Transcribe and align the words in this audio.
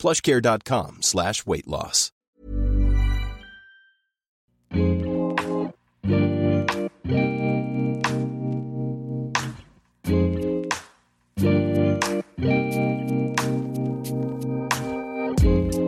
plushcare.com 0.00 0.98
slash 1.02 1.44
weight 1.46 1.66
loss. 1.66 2.12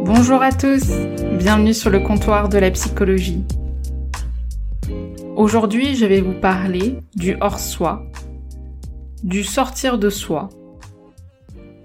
Bonjour 0.05 0.43
à 0.43 0.53
tous, 0.53 0.91
bienvenue 1.39 1.73
sur 1.73 1.89
le 1.89 2.01
comptoir 2.01 2.51
de 2.51 2.59
la 2.59 2.71
psychologie. 2.71 3.43
Aujourd'hui, 5.37 5.97
je 5.97 6.05
vais 6.05 6.21
vous 6.21 6.39
parler 6.39 6.99
du 7.17 7.37
hors-soi, 7.41 8.05
du 9.23 9.43
sortir 9.43 9.99
de 9.99 10.11
soi, 10.11 10.51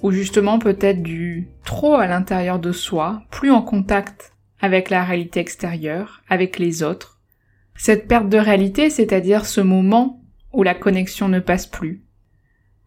ou 0.04 0.12
justement 0.12 0.60
peut-être 0.60 1.02
du 1.02 1.50
trop 1.66 1.96
à 1.96 2.08
l'intérieur 2.08 2.60
de 2.60 2.72
soi, 2.72 3.24
plus 3.32 3.52
en 3.52 3.62
contact 3.62 4.34
avec 4.60 4.90
la 4.90 5.04
réalité 5.04 5.40
extérieure, 5.40 6.22
avec 6.30 6.60
les 6.60 6.84
autres. 6.84 7.20
Cette 7.76 8.08
perte 8.08 8.30
de 8.30 8.38
réalité, 8.38 8.90
c'est-à-dire 8.90 9.46
ce 9.46 9.62
moment 9.62 10.24
où 10.54 10.64
la 10.64 10.74
connexion 10.74 11.30
ne 11.30 11.40
passe 11.40 11.68
plus. 11.68 12.04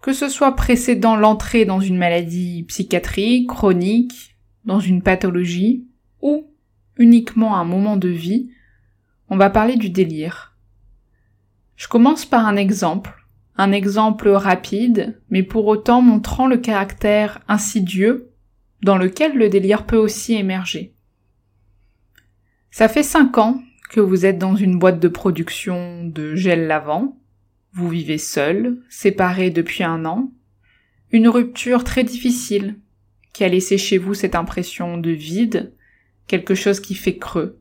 Que 0.03 0.13
ce 0.13 0.29
soit 0.29 0.57
précédant 0.57 1.15
l'entrée 1.15 1.65
dans 1.65 1.81
une 1.81 1.99
maladie 1.99 2.65
psychiatrique, 2.65 3.49
chronique, 3.49 4.37
dans 4.65 4.81
une 4.81 5.03
pathologie, 5.03 5.87
ou 6.23 6.51
uniquement 6.97 7.57
un 7.57 7.65
moment 7.65 7.97
de 7.97 8.09
vie, 8.09 8.51
on 9.29 9.37
va 9.37 9.51
parler 9.51 9.77
du 9.77 9.91
délire. 9.91 10.57
Je 11.77 11.87
commence 11.89 12.27
par 12.27 12.47
un 12.47 12.57
exemple, 12.57 13.20
un 13.57 13.73
exemple 13.73 14.29
rapide, 14.29 15.21
mais 15.29 15.43
pour 15.43 15.67
autant 15.67 16.01
montrant 16.03 16.47
le 16.47 16.57
caractère 16.57 17.41
insidieux 17.49 18.31
dans 18.83 18.97
lequel 18.97 19.37
le 19.37 19.49
délire 19.49 19.87
peut 19.87 19.97
aussi 19.97 20.35
émerger. 20.35 20.95
Ça 22.71 22.89
fait 22.89 23.03
cinq 23.03 23.37
ans 23.39 23.61
que 23.91 24.01
vous 24.01 24.25
êtes 24.25 24.39
dans 24.39 24.55
une 24.55 24.79
boîte 24.79 25.01
de 25.01 25.09
production 25.09 26.05
de 26.05 26.37
gel 26.37 26.67
lavant, 26.67 27.19
vous 27.73 27.89
vivez 27.89 28.19
seul, 28.19 28.79
séparé 28.89 29.51
depuis 29.51 29.83
un 29.83 30.05
an, 30.05 30.33
une 31.11 31.29
rupture 31.29 31.85
très 31.85 32.05
difficile 32.05 32.79
qui 33.33 33.45
a 33.45 33.49
laissé 33.49 33.79
chez 33.79 33.99
vous 33.99 34.15
cette 34.15 34.35
impression 34.35 34.97
de 34.97 35.11
vide, 35.11 35.75
quelque 36.27 36.55
chose 36.55 36.81
qui 36.81 36.95
fait 36.95 37.17
creux. 37.17 37.59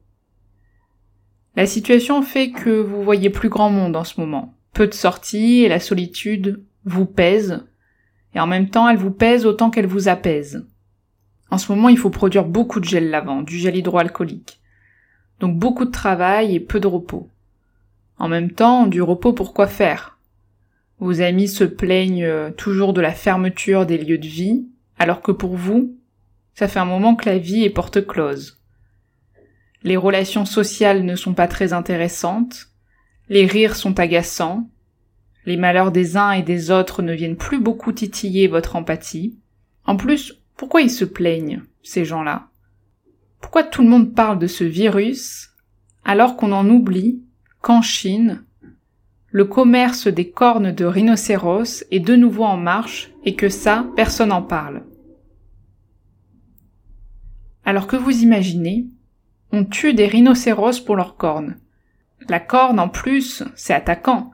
La 1.55 1.65
situation 1.65 2.21
fait 2.21 2.51
que 2.51 2.69
vous 2.69 3.03
voyez 3.03 3.29
plus 3.29 3.49
grand 3.49 3.69
monde 3.69 3.95
en 3.95 4.03
ce 4.03 4.19
moment. 4.19 4.58
Peu 4.73 4.87
de 4.87 4.93
sorties 4.93 5.63
et 5.63 5.69
la 5.69 5.79
solitude 5.79 6.63
vous 6.85 7.05
pèse, 7.05 7.65
et 8.33 8.39
en 8.39 8.47
même 8.47 8.69
temps 8.69 8.87
elle 8.87 8.97
vous 8.97 9.11
pèse 9.11 9.45
autant 9.45 9.69
qu'elle 9.69 9.87
vous 9.87 10.07
apaise. 10.07 10.65
En 11.51 11.57
ce 11.57 11.71
moment, 11.71 11.89
il 11.89 11.97
faut 11.97 12.11
produire 12.11 12.45
beaucoup 12.45 12.79
de 12.79 12.85
gel 12.85 13.09
lavant, 13.09 13.41
du 13.41 13.57
gel 13.57 13.75
hydroalcoolique. 13.75 14.59
Donc 15.39 15.57
beaucoup 15.57 15.85
de 15.85 15.91
travail 15.91 16.55
et 16.55 16.59
peu 16.59 16.79
de 16.79 16.87
repos. 16.87 17.29
En 18.17 18.27
même 18.27 18.51
temps, 18.51 18.85
du 18.85 19.01
repos 19.01 19.33
pour 19.33 19.53
quoi 19.53 19.67
faire? 19.67 20.17
Vos 20.99 21.21
amis 21.21 21.47
se 21.47 21.63
plaignent 21.63 22.25
euh, 22.25 22.51
toujours 22.51 22.93
de 22.93 23.01
la 23.01 23.13
fermeture 23.13 23.85
des 23.85 23.97
lieux 23.97 24.17
de 24.17 24.27
vie, 24.27 24.67
alors 24.97 25.21
que 25.21 25.31
pour 25.31 25.55
vous, 25.55 25.95
ça 26.53 26.67
fait 26.67 26.79
un 26.79 26.85
moment 26.85 27.15
que 27.15 27.29
la 27.29 27.37
vie 27.37 27.63
est 27.63 27.69
porte 27.69 28.05
close. 28.05 28.59
Les 29.81 29.95
relations 29.95 30.43
sociales 30.43 31.05
ne 31.05 31.15
sont 31.15 31.33
pas 31.33 31.47
très 31.47 31.71
intéressantes, 31.71 32.68
les 33.29 33.45
rires 33.45 33.75
sont 33.75 33.99
agaçants, 33.99 34.69
les 35.45 35.55
malheurs 35.55 35.91
des 35.91 36.17
uns 36.17 36.31
et 36.31 36.43
des 36.43 36.71
autres 36.71 37.01
ne 37.01 37.13
viennent 37.13 37.37
plus 37.37 37.59
beaucoup 37.59 37.91
titiller 37.91 38.47
votre 38.47 38.75
empathie. 38.75 39.37
En 39.85 39.95
plus, 39.95 40.41
pourquoi 40.57 40.81
ils 40.81 40.91
se 40.91 41.05
plaignent, 41.05 41.63
ces 41.83 42.05
gens-là? 42.05 42.49
Pourquoi 43.39 43.63
tout 43.63 43.83
le 43.83 43.89
monde 43.89 44.13
parle 44.13 44.39
de 44.39 44.47
ce 44.47 44.63
virus 44.63 45.51
alors 46.03 46.35
qu'on 46.35 46.51
en 46.51 46.67
oublie 46.69 47.21
qu'en 47.61 47.81
Chine, 47.81 48.43
le 49.31 49.45
commerce 49.45 50.07
des 50.07 50.29
cornes 50.29 50.71
de 50.71 50.85
rhinocéros 50.85 51.83
est 51.91 51.99
de 51.99 52.15
nouveau 52.15 52.43
en 52.43 52.57
marche 52.57 53.11
et 53.23 53.35
que 53.35 53.47
ça, 53.47 53.85
personne 53.95 54.29
n'en 54.29 54.41
parle? 54.41 54.83
Alors 57.63 57.85
que 57.85 57.95
vous 57.95 58.23
imaginez, 58.23 58.87
on 59.51 59.63
tue 59.65 59.93
des 59.93 60.07
rhinocéros 60.07 60.79
pour 60.79 60.95
leurs 60.95 61.15
cornes. 61.15 61.57
La 62.27 62.39
corne, 62.39 62.79
en 62.79 62.89
plus, 62.89 63.43
c'est 63.55 63.73
attaquant. 63.73 64.33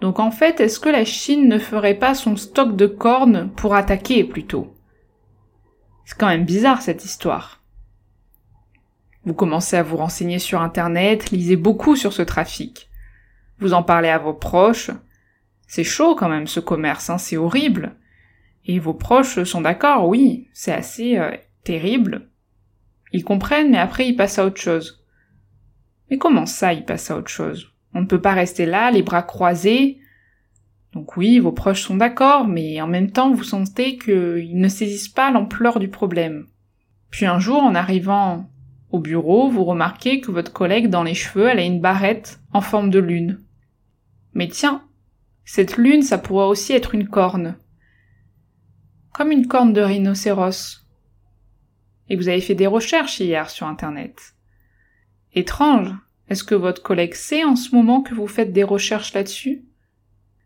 Donc 0.00 0.20
en 0.20 0.30
fait, 0.30 0.60
est-ce 0.60 0.80
que 0.80 0.88
la 0.88 1.04
Chine 1.04 1.48
ne 1.48 1.58
ferait 1.58 1.94
pas 1.94 2.14
son 2.14 2.36
stock 2.36 2.76
de 2.76 2.86
cornes 2.86 3.50
pour 3.56 3.74
attaquer 3.74 4.24
plutôt? 4.24 4.76
C'est 6.04 6.18
quand 6.18 6.28
même 6.28 6.44
bizarre 6.44 6.82
cette 6.82 7.04
histoire. 7.04 7.62
Vous 9.24 9.32
commencez 9.32 9.76
à 9.76 9.82
vous 9.82 9.96
renseigner 9.96 10.38
sur 10.38 10.60
Internet, 10.60 11.30
lisez 11.30 11.56
beaucoup 11.56 11.96
sur 11.96 12.12
ce 12.12 12.20
trafic. 12.20 12.90
Vous 13.58 13.72
en 13.72 13.82
parlez 13.82 14.10
à 14.10 14.18
vos 14.18 14.34
proches. 14.34 14.90
C'est 15.66 15.84
chaud 15.84 16.14
quand 16.14 16.28
même 16.28 16.46
ce 16.46 16.60
commerce, 16.60 17.08
hein, 17.08 17.16
c'est 17.16 17.38
horrible. 17.38 17.96
Et 18.66 18.78
vos 18.78 18.92
proches 18.94 19.42
sont 19.44 19.62
d'accord, 19.62 20.06
oui, 20.08 20.48
c'est 20.52 20.72
assez 20.72 21.16
euh, 21.16 21.34
terrible. 21.62 22.28
Ils 23.12 23.24
comprennent, 23.24 23.70
mais 23.70 23.78
après 23.78 24.06
ils 24.06 24.16
passent 24.16 24.38
à 24.38 24.44
autre 24.44 24.60
chose. 24.60 25.03
Mais 26.10 26.18
comment 26.18 26.46
ça, 26.46 26.72
ils 26.72 26.84
passent 26.84 27.10
à 27.10 27.16
autre 27.16 27.30
chose? 27.30 27.72
On 27.94 28.00
ne 28.00 28.06
peut 28.06 28.20
pas 28.20 28.34
rester 28.34 28.66
là, 28.66 28.90
les 28.90 29.02
bras 29.02 29.22
croisés. 29.22 29.98
Donc 30.92 31.16
oui, 31.16 31.38
vos 31.38 31.52
proches 31.52 31.82
sont 31.82 31.96
d'accord, 31.96 32.46
mais 32.46 32.80
en 32.80 32.86
même 32.86 33.10
temps, 33.10 33.32
vous 33.32 33.44
sentez 33.44 33.98
qu'ils 33.98 34.58
ne 34.58 34.68
saisissent 34.68 35.08
pas 35.08 35.30
l'ampleur 35.30 35.80
du 35.80 35.88
problème. 35.88 36.46
Puis 37.10 37.26
un 37.26 37.38
jour, 37.38 37.62
en 37.62 37.74
arrivant 37.74 38.50
au 38.90 38.98
bureau, 38.98 39.48
vous 39.48 39.64
remarquez 39.64 40.20
que 40.20 40.30
votre 40.30 40.52
collègue 40.52 40.88
dans 40.88 41.02
les 41.02 41.14
cheveux, 41.14 41.48
elle 41.48 41.58
a 41.58 41.64
une 41.64 41.80
barrette 41.80 42.40
en 42.52 42.60
forme 42.60 42.90
de 42.90 43.00
lune. 43.00 43.40
Mais 44.34 44.48
tiens, 44.48 44.84
cette 45.44 45.76
lune, 45.76 46.02
ça 46.02 46.18
pourrait 46.18 46.46
aussi 46.46 46.72
être 46.72 46.94
une 46.94 47.08
corne. 47.08 47.56
Comme 49.12 49.30
une 49.30 49.46
corne 49.46 49.72
de 49.72 49.80
rhinocéros. 49.80 50.86
Et 52.08 52.16
vous 52.16 52.28
avez 52.28 52.40
fait 52.40 52.54
des 52.54 52.66
recherches 52.66 53.20
hier 53.20 53.50
sur 53.50 53.66
Internet. 53.66 54.33
Étrange. 55.34 55.92
Est-ce 56.28 56.44
que 56.44 56.54
votre 56.54 56.82
collègue 56.82 57.14
sait 57.14 57.44
en 57.44 57.56
ce 57.56 57.74
moment 57.74 58.02
que 58.02 58.14
vous 58.14 58.28
faites 58.28 58.52
des 58.52 58.62
recherches 58.62 59.12
là-dessus? 59.14 59.64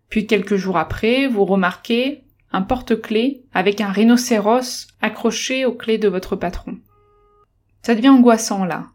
Puis 0.09 0.27
quelques 0.27 0.57
jours 0.57 0.79
après, 0.79 1.29
vous 1.29 1.45
remarquez 1.45 2.25
un 2.53 2.63
porte-clés 2.63 3.45
avec 3.53 3.83
un 3.83 3.91
rhinocéros 3.91 4.89
accroché 5.03 5.67
aux 5.67 5.75
clés 5.75 5.99
de 5.99 6.09
votre 6.09 6.37
patron. 6.37 6.79
Ça 7.83 7.95
devient 7.95 8.09
angoissant 8.09 8.65
là. 8.65 8.87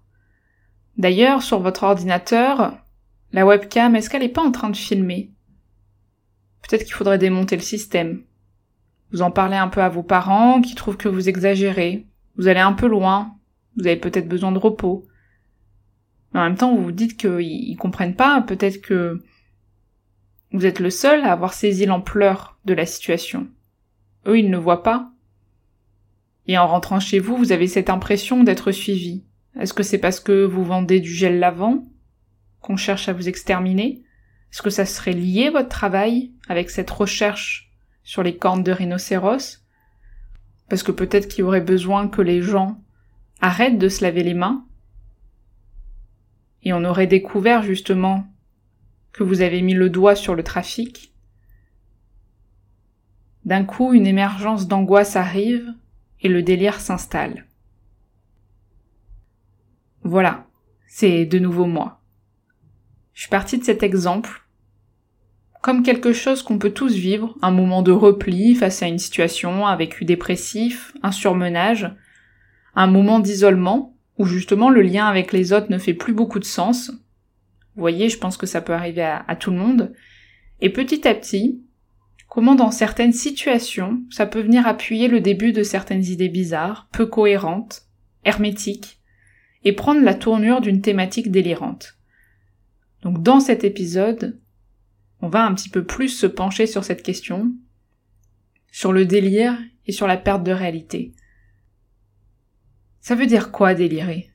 D'ailleurs, 0.98 1.44
sur 1.44 1.59
votre 1.59 1.84
ordinateur, 1.84 2.78
la 3.31 3.46
webcam, 3.46 3.96
est-ce 3.96 4.10
qu'elle 4.10 4.24
n'est 4.24 4.30
pas 4.30 4.42
en 4.42 4.52
train 4.52 4.72
de 4.72 4.78
filmer? 4.78 5.31
Peut-être 6.64 6.86
qu'il 6.86 6.94
faudrait 6.94 7.18
démonter 7.20 7.56
le 7.56 7.62
système. 7.62 8.24
Vous 9.12 9.22
en 9.22 9.30
parlez 9.30 9.58
un 9.58 9.68
peu 9.68 9.81
à 9.81 9.90
vos 9.90 10.04
parents 10.04 10.62
qui 10.62 10.74
trouvent 10.74 10.98
que 10.98 11.10
vous 11.10 11.30
exagérez. 11.30 12.08
Vous 12.38 12.48
allez 12.48 12.60
un 12.60 12.74
peu 12.74 12.88
loin. 12.88 13.36
Vous 13.78 13.86
avez 13.86 13.98
peut-être 13.98 14.28
besoin 14.28 14.52
de 14.52 14.58
repos. 14.58 15.06
Mais 16.33 16.39
en 16.39 16.44
même 16.44 16.57
temps, 16.57 16.75
vous 16.75 16.83
vous 16.83 16.91
dites 16.91 17.18
qu'ils 17.18 17.77
comprennent 17.77 18.15
pas, 18.15 18.41
peut-être 18.41 18.81
que 18.81 19.21
vous 20.51 20.65
êtes 20.65 20.80
le 20.80 20.89
seul 20.89 21.21
à 21.21 21.31
avoir 21.31 21.53
saisi 21.53 21.85
l'ampleur 21.85 22.57
de 22.65 22.74
la 22.74 22.85
situation. 22.85 23.47
Eux, 24.27 24.39
ils 24.39 24.50
ne 24.50 24.57
voient 24.57 24.83
pas. 24.83 25.12
Et 26.47 26.57
en 26.57 26.68
rentrant 26.68 27.00
chez 27.00 27.19
vous, 27.19 27.38
vous 27.38 27.51
avez 27.51 27.68
cette 27.68 27.89
impression 27.89 28.44
d'être 28.44 28.71
suivi. 28.71 29.24
Est-ce 29.59 29.74
que 29.74 29.83
c'est 29.83 29.97
parce 29.97 30.19
que 30.19 30.44
vous 30.44 30.63
vendez 30.63 31.00
du 31.00 31.12
gel 31.12 31.39
lavant 31.39 31.83
qu'on 32.62 32.77
cherche 32.77 33.09
à 33.09 33.13
vous 33.13 33.29
exterminer? 33.29 34.03
Est-ce 34.51 34.62
que 34.62 34.69
ça 34.69 34.86
serait 34.86 35.13
lié 35.13 35.50
votre 35.50 35.69
travail 35.69 36.31
avec 36.47 36.69
cette 36.69 36.89
recherche 36.89 37.71
sur 38.03 38.24
les 38.24 38.38
cornes 38.38 38.63
de 38.63 38.71
rhinocéros? 38.71 39.63
Parce 40.69 40.83
que 40.83 40.91
peut-être 40.91 41.27
qu'il 41.27 41.39
y 41.39 41.44
aurait 41.44 41.62
besoin 41.62 42.07
que 42.07 42.21
les 42.21 42.41
gens 42.41 42.81
arrêtent 43.41 43.77
de 43.77 43.89
se 43.89 44.03
laver 44.03 44.24
les 44.24 44.33
mains 44.33 44.65
et 46.63 46.74
on 46.74 46.83
aurait 46.83 47.07
découvert 47.07 47.63
justement 47.63 48.25
que 49.12 49.24
vous 49.24 49.42
avez 49.42 49.62
mis 49.62 49.74
le 49.74 49.89
doigt 49.89 50.15
sur 50.15 50.36
le 50.36 50.44
trafic. 50.44 51.13
D'un 53.45 53.65
coup, 53.65 53.94
une 53.94 54.07
émergence 54.07 54.68
d'angoisse 54.68 55.15
arrive 55.15 55.74
et 56.21 56.30
le 56.30 56.42
délire 56.42 56.80
s'installe. 56.80 57.45
Voilà, 60.04 60.48
c'est 60.88 61.25
de 61.25 61.39
nouveau 61.39 61.65
moi. 61.65 62.01
Je 63.13 63.21
suis 63.21 63.30
partie 63.30 63.57
de 63.57 63.63
cet 63.63 63.83
exemple 63.83 64.44
comme 65.63 65.81
quelque 65.81 66.12
chose 66.12 66.44
qu'on 66.44 66.57
peut 66.57 66.74
tous 66.74 66.94
vivre, 66.94 67.38
un 67.42 67.51
moment 67.51 67.83
de 67.83 67.94
repli 67.94 68.54
face 68.54 68.83
à 68.83 68.88
une 68.88 69.00
situation, 69.00 69.65
un 69.65 69.77
vécu 69.77 70.04
dépressif, 70.04 70.94
un 71.04 71.13
surmenage, 71.13 71.89
un 72.75 72.88
moment 72.88 73.21
d'isolement, 73.21 73.93
où 74.18 74.25
justement 74.25 74.69
le 74.69 74.81
lien 74.81 75.07
avec 75.07 75.33
les 75.33 75.54
autres 75.54 75.71
ne 75.71 75.77
fait 75.77 75.94
plus 75.94 76.13
beaucoup 76.13 76.39
de 76.39 76.45
sens. 76.45 76.92
Vous 77.75 77.81
voyez, 77.81 78.10
je 78.10 78.18
pense 78.18 78.38
que 78.38 78.45
ça 78.45 78.62
peut 78.62 78.74
arriver 78.74 79.01
à, 79.01 79.25
à 79.27 79.36
tout 79.36 79.51
le 79.51 79.57
monde. 79.57 79.94
Et 80.62 80.69
petit 80.69 81.07
à 81.07 81.15
petit, 81.15 81.62
comment 82.27 82.56
dans 82.56 82.71
certaines 82.71 83.13
situations, 83.13 84.01
ça 84.10 84.25
peut 84.25 84.42
venir 84.42 84.68
appuyer 84.68 85.07
le 85.07 85.19
début 85.19 85.51
de 85.51 85.63
certaines 85.63 86.06
idées 86.06 86.30
bizarres, 86.30 86.88
peu 86.92 87.06
cohérentes, 87.06 87.83
hermétiques, 88.24 89.00
et 89.63 89.74
prendre 89.74 90.01
la 90.01 90.13
tournure 90.13 90.62
d'une 90.62 90.81
thématique 90.81 91.31
délirante. 91.31 91.98
Donc 93.01 93.21
dans 93.21 93.39
cet 93.39 93.63
épisode, 93.63 94.39
on 95.21 95.30
va 95.30 95.45
un 95.45 95.54
petit 95.54 95.69
peu 95.69 95.83
plus 95.83 96.10
se 96.10 96.25
pencher 96.25 96.68
sur 96.68 96.83
cette 96.83 97.04
question, 97.04 97.54
sur 98.71 98.92
le 98.94 99.06
délire 99.06 99.57
et 99.86 99.92
sur 99.92 100.07
la 100.07 100.18
perte 100.18 100.44
de 100.44 100.51
réalité. 100.51 101.13
Ça 103.03 103.15
veut 103.15 103.25
dire 103.25 103.51
quoi 103.51 103.73
délirer? 103.73 104.31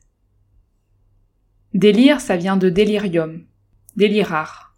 Délire, 1.73 2.21
ça 2.21 2.37
vient 2.37 2.59
de 2.59 2.69
délirium, 2.69 3.47
délirar. 3.97 4.75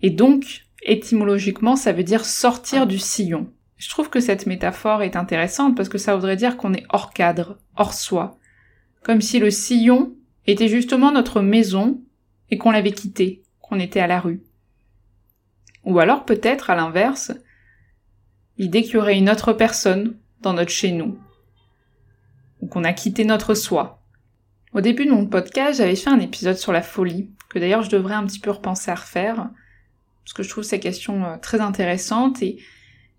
Et 0.00 0.08
donc, 0.08 0.64
étymologiquement, 0.82 1.76
ça 1.76 1.92
veut 1.92 2.04
dire 2.04 2.24
sortir 2.24 2.86
du 2.86 2.98
sillon. 2.98 3.52
Je 3.76 3.90
trouve 3.90 4.08
que 4.08 4.20
cette 4.20 4.46
métaphore 4.46 5.02
est 5.02 5.14
intéressante 5.14 5.76
parce 5.76 5.90
que 5.90 5.98
ça 5.98 6.14
voudrait 6.14 6.36
dire 6.36 6.56
qu'on 6.56 6.72
est 6.72 6.86
hors 6.88 7.12
cadre, 7.12 7.58
hors 7.76 7.92
soi. 7.92 8.38
Comme 9.02 9.20
si 9.20 9.38
le 9.38 9.50
sillon 9.50 10.14
était 10.46 10.68
justement 10.68 11.12
notre 11.12 11.42
maison 11.42 12.00
et 12.50 12.56
qu'on 12.56 12.70
l'avait 12.70 12.92
quitté, 12.92 13.42
qu'on 13.60 13.78
était 13.78 14.00
à 14.00 14.06
la 14.06 14.20
rue. 14.20 14.42
Ou 15.84 15.98
alors 15.98 16.24
peut-être, 16.24 16.70
à 16.70 16.76
l'inverse, 16.76 17.30
l'idée 18.56 18.84
qu'il 18.84 18.94
y 18.94 18.96
aurait 18.96 19.18
une 19.18 19.28
autre 19.28 19.52
personne 19.52 20.16
dans 20.40 20.54
notre 20.54 20.70
chez 20.70 20.92
nous, 20.92 21.08
ou 21.08 21.18
qu'on 22.74 22.84
a 22.84 22.92
quitté 22.92 23.24
notre 23.24 23.54
soi. 23.54 24.02
Au 24.72 24.80
début 24.80 25.06
de 25.06 25.12
mon 25.12 25.26
podcast, 25.26 25.78
j'avais 25.78 25.94
fait 25.94 26.10
un 26.10 26.18
épisode 26.18 26.56
sur 26.56 26.72
la 26.72 26.82
folie, 26.82 27.30
que 27.48 27.60
d'ailleurs 27.60 27.84
je 27.84 27.90
devrais 27.90 28.14
un 28.14 28.26
petit 28.26 28.40
peu 28.40 28.50
repenser 28.50 28.90
à 28.90 28.96
refaire, 28.96 29.36
parce 30.24 30.32
que 30.34 30.42
je 30.42 30.48
trouve 30.48 30.64
ces 30.64 30.80
questions 30.80 31.24
euh, 31.24 31.36
très 31.40 31.60
intéressantes, 31.60 32.42
et, 32.42 32.58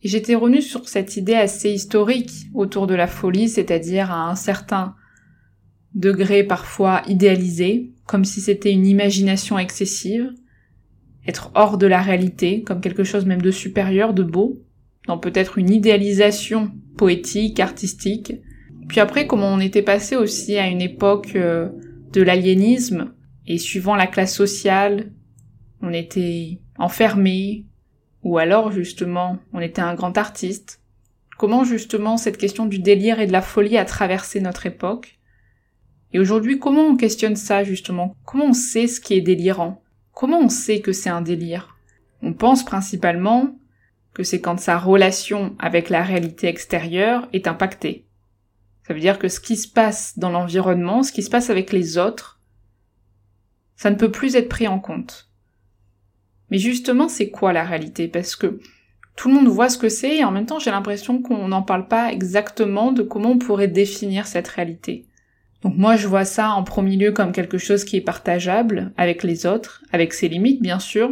et 0.03 0.07
j'étais 0.09 0.35
revenue 0.35 0.61
sur 0.61 0.89
cette 0.89 1.15
idée 1.15 1.35
assez 1.35 1.71
historique 1.71 2.47
autour 2.53 2.85
de 2.85 2.95
la 2.95 3.07
folie, 3.07 3.47
c'est-à-dire 3.47 4.11
à 4.11 4.29
un 4.29 4.35
certain 4.35 4.93
degré 5.93 6.43
parfois 6.43 7.01
idéalisé, 7.07 7.93
comme 8.05 8.25
si 8.25 8.41
c'était 8.41 8.73
une 8.73 8.85
imagination 8.85 9.57
excessive, 9.57 10.33
être 11.25 11.51
hors 11.55 11.77
de 11.77 11.87
la 11.87 12.01
réalité, 12.01 12.61
comme 12.61 12.81
quelque 12.81 13.05
chose 13.05 13.25
même 13.25 13.41
de 13.41 13.51
supérieur, 13.51 14.13
de 14.13 14.23
beau, 14.23 14.61
dans 15.07 15.17
peut-être 15.17 15.57
une 15.57 15.69
idéalisation 15.69 16.73
poétique, 16.97 17.61
artistique. 17.61 18.33
Puis 18.87 18.99
après, 18.99 19.27
comment 19.27 19.53
on 19.53 19.59
était 19.59 19.81
passé 19.81 20.15
aussi 20.15 20.57
à 20.57 20.67
une 20.67 20.81
époque 20.81 21.33
euh, 21.35 21.69
de 22.13 22.21
l'aliénisme, 22.21 23.13
et 23.47 23.57
suivant 23.57 23.95
la 23.95 24.07
classe 24.07 24.33
sociale, 24.33 25.11
on 25.81 25.93
était 25.93 26.59
enfermé, 26.77 27.65
ou 28.23 28.37
alors 28.37 28.71
justement, 28.71 29.37
on 29.53 29.59
était 29.59 29.81
un 29.81 29.93
grand 29.93 30.17
artiste. 30.17 30.81
Comment 31.37 31.63
justement 31.63 32.17
cette 32.17 32.37
question 32.37 32.65
du 32.65 32.79
délire 32.79 33.19
et 33.19 33.27
de 33.27 33.31
la 33.31 33.41
folie 33.41 33.77
a 33.77 33.85
traversé 33.85 34.39
notre 34.39 34.65
époque? 34.65 35.19
Et 36.13 36.19
aujourd'hui, 36.19 36.59
comment 36.59 36.87
on 36.87 36.95
questionne 36.95 37.35
ça 37.35 37.63
justement? 37.63 38.15
Comment 38.25 38.45
on 38.45 38.53
sait 38.53 38.87
ce 38.87 39.01
qui 39.01 39.13
est 39.15 39.21
délirant? 39.21 39.83
Comment 40.13 40.39
on 40.39 40.49
sait 40.49 40.79
que 40.79 40.93
c'est 40.93 41.09
un 41.09 41.21
délire? 41.21 41.77
On 42.21 42.33
pense 42.33 42.63
principalement 42.63 43.59
que 44.13 44.23
c'est 44.23 44.39
quand 44.39 44.59
sa 44.59 44.77
relation 44.77 45.55
avec 45.59 45.89
la 45.89 46.03
réalité 46.03 46.47
extérieure 46.47 47.27
est 47.33 47.47
impactée. 47.47 48.04
Ça 48.85 48.93
veut 48.93 48.99
dire 48.99 49.17
que 49.17 49.29
ce 49.29 49.39
qui 49.39 49.55
se 49.55 49.67
passe 49.67 50.17
dans 50.19 50.29
l'environnement, 50.29 51.01
ce 51.01 51.11
qui 51.11 51.23
se 51.23 51.29
passe 51.29 51.49
avec 51.49 51.71
les 51.71 51.97
autres, 51.97 52.39
ça 53.75 53.89
ne 53.89 53.95
peut 53.95 54.11
plus 54.11 54.35
être 54.35 54.49
pris 54.49 54.67
en 54.67 54.79
compte. 54.79 55.29
Mais 56.51 56.59
justement, 56.59 57.07
c'est 57.07 57.29
quoi 57.29 57.51
la 57.51 57.63
réalité? 57.63 58.07
Parce 58.07 58.35
que 58.35 58.59
tout 59.15 59.29
le 59.29 59.33
monde 59.33 59.47
voit 59.47 59.69
ce 59.69 59.77
que 59.77 59.89
c'est 59.89 60.17
et 60.17 60.23
en 60.23 60.31
même 60.31 60.45
temps 60.45 60.59
j'ai 60.59 60.71
l'impression 60.71 61.21
qu'on 61.21 61.47
n'en 61.47 61.63
parle 61.63 61.87
pas 61.87 62.11
exactement 62.11 62.91
de 62.91 63.01
comment 63.01 63.31
on 63.31 63.37
pourrait 63.37 63.69
définir 63.69 64.27
cette 64.27 64.49
réalité. 64.49 65.07
Donc 65.61 65.77
moi 65.77 65.95
je 65.95 66.07
vois 66.07 66.25
ça 66.25 66.51
en 66.51 66.63
premier 66.63 66.97
lieu 66.97 67.11
comme 67.11 67.31
quelque 67.31 67.57
chose 67.57 67.85
qui 67.85 67.95
est 67.95 68.01
partageable 68.01 68.93
avec 68.97 69.23
les 69.23 69.45
autres, 69.45 69.83
avec 69.91 70.13
ses 70.13 70.27
limites 70.27 70.61
bien 70.61 70.79
sûr, 70.79 71.11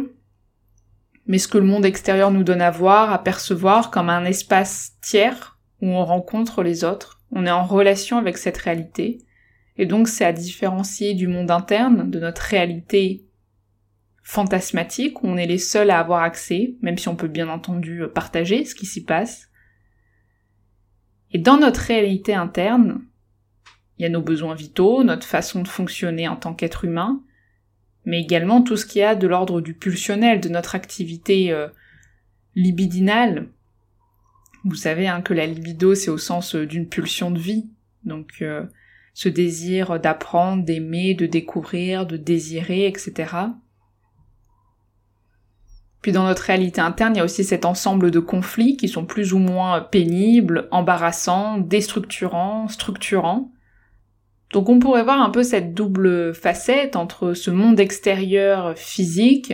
mais 1.26 1.38
ce 1.38 1.48
que 1.48 1.58
le 1.58 1.64
monde 1.64 1.86
extérieur 1.86 2.30
nous 2.30 2.44
donne 2.44 2.60
à 2.60 2.70
voir, 2.70 3.10
à 3.10 3.22
percevoir 3.22 3.90
comme 3.90 4.10
un 4.10 4.26
espace 4.26 4.92
tiers 5.00 5.58
où 5.80 5.88
on 5.88 6.04
rencontre 6.04 6.62
les 6.62 6.84
autres, 6.84 7.13
on 7.34 7.44
est 7.44 7.50
en 7.50 7.64
relation 7.64 8.16
avec 8.16 8.38
cette 8.38 8.56
réalité, 8.56 9.18
et 9.76 9.86
donc 9.86 10.08
c'est 10.08 10.24
à 10.24 10.32
différencier 10.32 11.14
du 11.14 11.26
monde 11.26 11.50
interne, 11.50 12.10
de 12.10 12.20
notre 12.20 12.42
réalité 12.42 13.26
fantasmatique, 14.22 15.22
où 15.22 15.26
on 15.26 15.36
est 15.36 15.46
les 15.46 15.58
seuls 15.58 15.90
à 15.90 15.98
avoir 15.98 16.22
accès, 16.22 16.76
même 16.80 16.96
si 16.96 17.08
on 17.08 17.16
peut 17.16 17.28
bien 17.28 17.48
entendu 17.48 18.02
partager 18.14 18.64
ce 18.64 18.74
qui 18.74 18.86
s'y 18.86 19.04
passe. 19.04 19.50
Et 21.32 21.38
dans 21.38 21.58
notre 21.58 21.80
réalité 21.80 22.32
interne, 22.32 23.02
il 23.98 24.02
y 24.02 24.06
a 24.06 24.08
nos 24.08 24.22
besoins 24.22 24.54
vitaux, 24.54 25.04
notre 25.04 25.26
façon 25.26 25.62
de 25.62 25.68
fonctionner 25.68 26.28
en 26.28 26.36
tant 26.36 26.54
qu'être 26.54 26.84
humain, 26.84 27.22
mais 28.04 28.20
également 28.20 28.62
tout 28.62 28.76
ce 28.76 28.86
qui 28.86 29.02
a 29.02 29.14
de 29.14 29.26
l'ordre 29.26 29.60
du 29.60 29.74
pulsionnel, 29.74 30.40
de 30.40 30.48
notre 30.48 30.74
activité 30.74 31.52
euh, 31.52 31.68
libidinale. 32.54 33.48
Vous 34.64 34.74
savez 34.74 35.08
hein, 35.08 35.20
que 35.20 35.34
la 35.34 35.46
libido, 35.46 35.94
c'est 35.94 36.10
au 36.10 36.18
sens 36.18 36.54
euh, 36.54 36.66
d'une 36.66 36.88
pulsion 36.88 37.30
de 37.30 37.38
vie, 37.38 37.68
donc 38.04 38.36
euh, 38.40 38.64
ce 39.12 39.28
désir 39.28 40.00
d'apprendre, 40.00 40.64
d'aimer, 40.64 41.14
de 41.14 41.26
découvrir, 41.26 42.06
de 42.06 42.16
désirer, 42.16 42.86
etc. 42.86 43.34
Puis 46.00 46.12
dans 46.12 46.24
notre 46.24 46.42
réalité 46.42 46.80
interne, 46.80 47.14
il 47.14 47.18
y 47.18 47.20
a 47.20 47.24
aussi 47.24 47.44
cet 47.44 47.64
ensemble 47.64 48.10
de 48.10 48.20
conflits 48.20 48.76
qui 48.76 48.88
sont 48.88 49.06
plus 49.06 49.32
ou 49.32 49.38
moins 49.38 49.80
pénibles, 49.80 50.68
embarrassants, 50.70 51.58
déstructurants, 51.58 52.68
structurants, 52.68 53.52
donc 54.54 54.68
on 54.68 54.78
pourrait 54.78 55.02
voir 55.02 55.20
un 55.20 55.30
peu 55.30 55.42
cette 55.42 55.74
double 55.74 56.32
facette 56.32 56.94
entre 56.94 57.34
ce 57.34 57.50
monde 57.50 57.80
extérieur 57.80 58.78
physique 58.78 59.52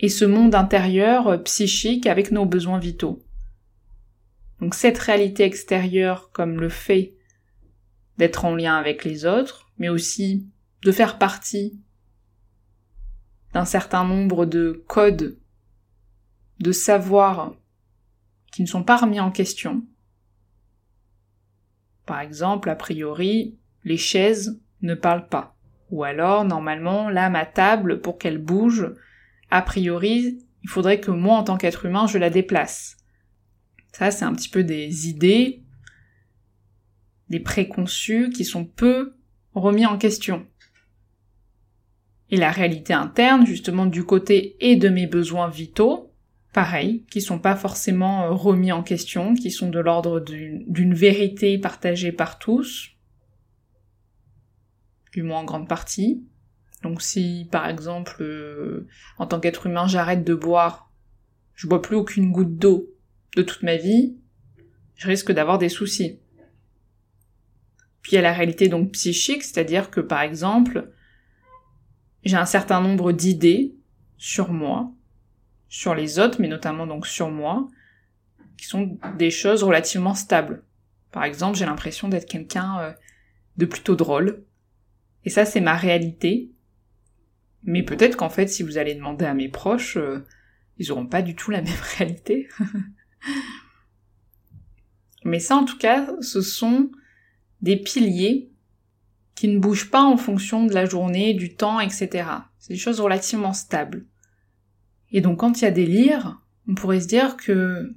et 0.00 0.08
ce 0.08 0.24
monde 0.24 0.54
intérieur 0.54 1.42
psychique 1.44 2.06
avec 2.06 2.32
nos 2.32 2.46
besoins 2.46 2.78
vitaux. 2.78 3.22
Donc 4.60 4.74
cette 4.74 4.98
réalité 4.98 5.44
extérieure 5.44 6.30
comme 6.32 6.60
le 6.60 6.68
fait 6.68 7.14
d'être 8.18 8.44
en 8.44 8.54
lien 8.54 8.76
avec 8.76 9.04
les 9.04 9.24
autres, 9.24 9.70
mais 9.78 9.88
aussi 9.88 10.48
de 10.82 10.92
faire 10.92 11.18
partie 11.18 11.80
d'un 13.52 13.64
certain 13.64 14.04
nombre 14.04 14.46
de 14.46 14.84
codes, 14.88 15.38
de 16.58 16.72
savoirs 16.72 17.54
qui 18.52 18.62
ne 18.62 18.66
sont 18.66 18.82
pas 18.82 18.96
remis 18.96 19.20
en 19.20 19.30
question, 19.30 19.84
par 22.10 22.22
exemple, 22.22 22.68
a 22.70 22.74
priori, 22.74 23.56
les 23.84 23.96
chaises 23.96 24.60
ne 24.82 24.94
parlent 24.94 25.28
pas. 25.28 25.54
Ou 25.90 26.02
alors, 26.02 26.44
normalement, 26.44 27.08
là, 27.08 27.30
ma 27.30 27.46
table, 27.46 28.00
pour 28.00 28.18
qu'elle 28.18 28.38
bouge, 28.38 28.92
a 29.50 29.62
priori, 29.62 30.38
il 30.62 30.68
faudrait 30.68 31.00
que 31.00 31.10
moi, 31.10 31.36
en 31.36 31.44
tant 31.44 31.56
qu'être 31.56 31.86
humain, 31.86 32.06
je 32.06 32.18
la 32.18 32.30
déplace. 32.30 32.96
Ça, 33.92 34.10
c'est 34.10 34.24
un 34.24 34.34
petit 34.34 34.48
peu 34.48 34.62
des 34.62 35.08
idées, 35.08 35.62
des 37.28 37.40
préconçus 37.40 38.30
qui 38.30 38.44
sont 38.44 38.64
peu 38.64 39.14
remis 39.54 39.86
en 39.86 39.98
question. 39.98 40.46
Et 42.30 42.36
la 42.36 42.52
réalité 42.52 42.92
interne, 42.92 43.44
justement, 43.44 43.86
du 43.86 44.04
côté 44.04 44.56
et 44.60 44.76
de 44.76 44.88
mes 44.88 45.06
besoins 45.06 45.48
vitaux, 45.48 46.12
pareil, 46.52 47.04
qui 47.10 47.20
sont 47.20 47.38
pas 47.38 47.56
forcément 47.56 48.24
euh, 48.24 48.30
remis 48.30 48.72
en 48.72 48.82
question, 48.82 49.34
qui 49.34 49.50
sont 49.50 49.68
de 49.68 49.80
l'ordre 49.80 50.20
d'une 50.20 50.94
vérité 50.94 51.58
partagée 51.58 52.12
par 52.12 52.38
tous, 52.38 52.90
du 55.12 55.22
moins 55.22 55.40
en 55.40 55.44
grande 55.44 55.68
partie. 55.68 56.24
Donc 56.82 57.02
si, 57.02 57.48
par 57.50 57.68
exemple, 57.68 58.22
euh, 58.22 58.86
en 59.18 59.26
tant 59.26 59.40
qu'être 59.40 59.66
humain, 59.66 59.86
j'arrête 59.86 60.24
de 60.24 60.34
boire, 60.34 60.90
je 61.54 61.66
bois 61.66 61.82
plus 61.82 61.96
aucune 61.96 62.32
goutte 62.32 62.56
d'eau 62.56 62.88
de 63.36 63.42
toute 63.42 63.62
ma 63.62 63.76
vie, 63.76 64.16
je 64.96 65.06
risque 65.06 65.32
d'avoir 65.32 65.58
des 65.58 65.68
soucis. 65.68 66.20
Puis 68.02 68.12
il 68.12 68.14
y 68.14 68.18
a 68.18 68.22
la 68.22 68.32
réalité 68.32 68.68
donc 68.68 68.92
psychique, 68.92 69.42
c'est-à-dire 69.42 69.90
que 69.90 70.00
par 70.00 70.22
exemple, 70.22 70.90
j'ai 72.24 72.36
un 72.36 72.46
certain 72.46 72.80
nombre 72.80 73.12
d'idées 73.12 73.74
sur 74.16 74.52
moi, 74.52 74.92
sur 75.68 75.94
les 75.94 76.18
autres, 76.18 76.40
mais 76.40 76.48
notamment 76.48 76.86
donc 76.86 77.06
sur 77.06 77.30
moi, 77.30 77.68
qui 78.56 78.66
sont 78.66 78.98
des 79.16 79.30
choses 79.30 79.62
relativement 79.62 80.14
stables. 80.14 80.62
Par 81.12 81.24
exemple, 81.24 81.58
j'ai 81.58 81.64
l'impression 81.64 82.08
d'être 82.08 82.28
quelqu'un 82.28 82.80
euh, 82.80 82.92
de 83.56 83.66
plutôt 83.66 83.96
drôle. 83.96 84.44
Et 85.24 85.30
ça, 85.30 85.44
c'est 85.44 85.60
ma 85.60 85.76
réalité. 85.76 86.50
Mais 87.64 87.82
peut-être 87.82 88.16
qu'en 88.16 88.30
fait, 88.30 88.48
si 88.48 88.62
vous 88.62 88.78
allez 88.78 88.94
demander 88.94 89.24
à 89.24 89.34
mes 89.34 89.48
proches, 89.48 89.96
euh, 89.96 90.24
ils 90.78 90.90
auront 90.92 91.06
pas 91.06 91.22
du 91.22 91.34
tout 91.34 91.50
la 91.50 91.62
même 91.62 91.72
réalité. 91.98 92.48
Mais 95.24 95.38
ça, 95.38 95.56
en 95.56 95.64
tout 95.64 95.78
cas, 95.78 96.10
ce 96.20 96.40
sont 96.40 96.90
des 97.60 97.76
piliers 97.76 98.50
qui 99.34 99.48
ne 99.48 99.58
bougent 99.58 99.90
pas 99.90 100.02
en 100.02 100.16
fonction 100.16 100.66
de 100.66 100.74
la 100.74 100.84
journée, 100.84 101.34
du 101.34 101.54
temps, 101.54 101.80
etc. 101.80 102.28
C'est 102.58 102.74
des 102.74 102.78
choses 102.78 103.00
relativement 103.00 103.52
stables. 103.52 104.04
Et 105.12 105.20
donc 105.20 105.40
quand 105.40 105.60
il 105.60 105.64
y 105.64 105.68
a 105.68 105.72
des 105.72 105.86
lires, 105.86 106.40
on 106.68 106.74
pourrait 106.74 107.00
se 107.00 107.08
dire 107.08 107.36
que 107.36 107.94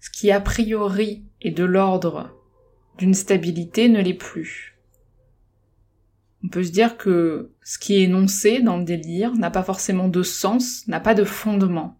ce 0.00 0.10
qui 0.10 0.30
a 0.30 0.40
priori 0.40 1.24
est 1.40 1.50
de 1.50 1.64
l'ordre 1.64 2.36
d'une 2.98 3.14
stabilité 3.14 3.88
ne 3.88 4.00
l'est 4.00 4.14
plus. 4.14 4.79
On 6.42 6.48
peut 6.48 6.64
se 6.64 6.70
dire 6.70 6.96
que 6.96 7.52
ce 7.62 7.78
qui 7.78 7.96
est 7.96 8.02
énoncé 8.02 8.60
dans 8.60 8.78
le 8.78 8.84
délire 8.84 9.34
n'a 9.34 9.50
pas 9.50 9.62
forcément 9.62 10.08
de 10.08 10.22
sens, 10.22 10.86
n'a 10.88 11.00
pas 11.00 11.14
de 11.14 11.24
fondement. 11.24 11.98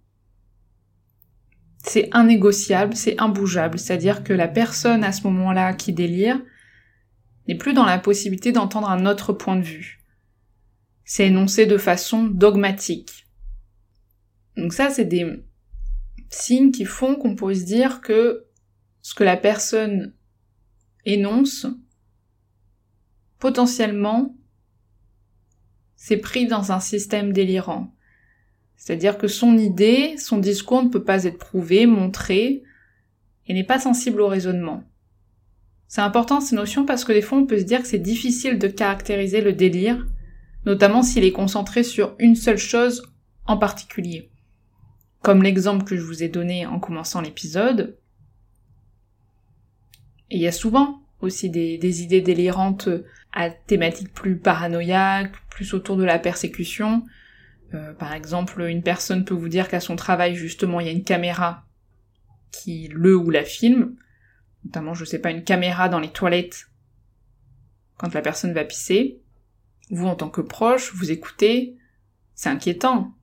C'est 1.83 2.11
innégociable, 2.15 2.97
c'est 2.97 3.21
imbougeable, 3.21 3.79
c'est-à-dire 3.79 4.23
que 4.23 4.33
la 4.33 4.49
personne 4.49 5.05
à 5.05 5.13
ce 5.13 5.23
moment-là 5.25 5.73
qui 5.75 5.93
délire 5.93 6.41
n'est 7.49 7.57
plus 7.57 7.73
dans 7.73 7.85
la 7.85 7.99
possibilité 7.99 8.53
d'entendre 8.53 8.91
un 8.91 9.07
autre 9.07 9.33
point 9.33 9.57
de 9.57 9.63
vue. 9.63 10.05
C'est 11.05 11.27
énoncé 11.27 11.67
de 11.67 11.79
façon 11.79 12.25
dogmatique. 12.25 13.27
Donc 14.57 14.73
ça, 14.73 14.91
c'est 14.91 15.05
des 15.05 15.43
signes 16.29 16.71
qui 16.71 16.85
font 16.85 17.17
qu'on 17.17 17.35
pourrait 17.35 17.57
se 17.57 17.65
dire 17.65 18.01
que 18.01 18.47
ce 19.03 19.15
que 19.15 19.25
la 19.25 19.37
personne 19.37 20.15
énonce, 21.05 21.67
potentiellement, 23.41 24.37
c'est 25.97 26.19
pris 26.19 26.47
dans 26.47 26.73
un 26.73 26.81
système 26.81 27.33
délirant. 27.33 27.93
C'est-à-dire 28.77 29.19
que 29.19 29.29
son 29.29 29.59
idée, 29.59 30.17
son 30.17 30.39
discours 30.39 30.83
ne 30.83 30.89
peut 30.89 31.05
pas 31.05 31.25
être 31.25 31.39
prouvé, 31.39 31.87
montré, 31.87 32.63
et 33.47 33.55
n'est 33.55 33.65
pas 33.65 33.81
sensible 33.81 34.21
au 34.21 34.29
raisonnement. 34.29 34.85
C'est 35.89 36.01
important 36.03 36.41
ces 36.41 36.55
notions 36.55 36.87
parce 36.87 37.05
que 37.05 37.13
des 37.13 37.21
fois 37.21 37.39
on 37.39 37.47
peut 37.47 37.59
se 37.59 37.65
dire 37.65 37.83
que 37.83 37.89
c'est 37.89 37.99
difficile 37.99 38.59
de 38.59 38.69
caractériser 38.69 39.41
le 39.41 39.53
délire, 39.53 40.07
notamment 40.65 41.03
s'il 41.03 41.25
est 41.25 41.33
concentré 41.33 41.83
sur 41.83 42.15
une 42.21 42.37
seule 42.37 42.59
chose 42.59 43.03
en 43.47 43.57
particulier. 43.57 44.31
Comme 45.21 45.43
l'exemple 45.43 45.85
que 45.85 45.97
je 45.97 46.03
vous 46.05 46.23
ai 46.23 46.29
donné 46.29 46.65
en 46.65 46.79
commençant 46.79 47.21
l'épisode. 47.21 47.99
Et 50.31 50.37
il 50.37 50.43
y 50.43 50.47
a 50.47 50.53
souvent 50.53 51.03
aussi 51.21 51.51
des, 51.51 52.03
idées 52.03 52.21
délirantes 52.21 52.89
à 53.33 53.51
thématique 53.51 54.13
plus 54.13 54.37
paranoïaque, 54.37 55.33
plus 55.51 55.75
autour 55.75 55.97
de 55.97 56.05
la 56.05 56.19
persécution, 56.19 57.05
euh, 57.75 57.93
par 57.93 58.13
exemple, 58.13 58.63
une 58.63 58.83
personne 58.83 59.25
peut 59.25 59.35
vous 59.35 59.49
dire 59.49 59.69
qu'à 59.69 59.81
son 59.81 59.97
travail, 59.97 60.35
justement, 60.35 60.81
il 60.81 60.87
y 60.87 60.91
a 60.91 60.93
une 60.93 61.05
caméra 61.05 61.67
qui 62.51 62.89
le 62.93 63.17
ou 63.17 63.31
la 63.31 63.45
filme, 63.45 63.95
notamment, 64.65 64.95
je 64.95 65.05
sais 65.05 65.21
pas, 65.21 65.31
une 65.31 65.45
caméra 65.45 65.89
dans 65.89 66.01
les 66.01 66.11
toilettes 66.11 66.69
quand 67.97 68.13
la 68.15 68.23
personne 68.23 68.53
va 68.53 68.65
pisser. 68.65 69.21
Vous, 69.91 70.07
en 70.07 70.17
tant 70.17 70.31
que 70.31 70.41
proche, 70.41 70.93
vous 70.95 71.11
écoutez, 71.11 71.77
c'est 72.35 72.49
inquiétant. 72.49 73.15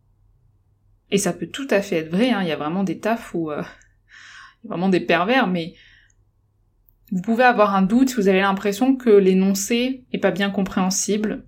Et 1.09 1.17
ça 1.17 1.33
peut 1.33 1.47
tout 1.47 1.67
à 1.69 1.81
fait 1.81 1.97
être 1.97 2.11
vrai, 2.11 2.31
hein. 2.31 2.41
il 2.41 2.47
y 2.47 2.51
a 2.51 2.57
vraiment 2.57 2.83
des 2.83 2.99
tafs 2.99 3.33
où... 3.33 3.51
Euh, 3.51 3.63
vraiment 4.63 4.89
des 4.89 4.99
pervers, 4.99 5.47
mais 5.47 5.75
vous 7.11 7.21
pouvez 7.21 7.43
avoir 7.43 7.75
un 7.75 7.81
doute 7.81 8.09
si 8.09 8.15
vous 8.15 8.27
avez 8.27 8.41
l'impression 8.41 8.95
que 8.95 9.09
l'énoncé 9.09 10.05
est 10.11 10.19
pas 10.19 10.31
bien 10.31 10.49
compréhensible, 10.49 11.45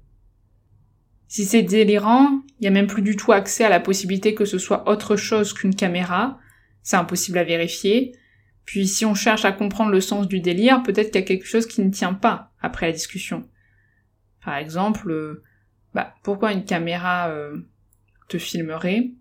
si 1.29 1.45
c'est 1.45 1.61
délirant, 1.61 2.41
il 2.59 2.63
n'y 2.63 2.67
a 2.67 2.71
même 2.71 2.87
plus 2.87 3.03
du 3.03 3.15
tout 3.15 3.31
accès 3.31 3.63
à 3.63 3.69
la 3.69 3.79
possibilité 3.79 4.33
que 4.33 4.45
ce 4.45 4.57
soit 4.57 4.89
autre 4.89 5.15
chose 5.15 5.53
qu'une 5.53 5.75
caméra. 5.75 6.39
C'est 6.81 6.97
impossible 6.97 7.37
à 7.37 7.43
vérifier. 7.43 8.13
Puis 8.65 8.87
si 8.87 9.05
on 9.05 9.13
cherche 9.13 9.45
à 9.45 9.51
comprendre 9.51 9.91
le 9.91 10.01
sens 10.01 10.27
du 10.27 10.39
délire, 10.39 10.81
peut-être 10.81 11.11
qu'il 11.11 11.21
y 11.21 11.23
a 11.23 11.27
quelque 11.27 11.45
chose 11.45 11.67
qui 11.67 11.83
ne 11.83 11.91
tient 11.91 12.15
pas 12.15 12.51
après 12.61 12.87
la 12.87 12.93
discussion. 12.93 13.47
Par 14.43 14.55
exemple, 14.55 15.11
euh, 15.11 15.43
bah, 15.93 16.15
pourquoi 16.23 16.51
une 16.51 16.65
caméra 16.65 17.29
euh, 17.29 17.57
te 18.27 18.39
filmerait? 18.39 19.11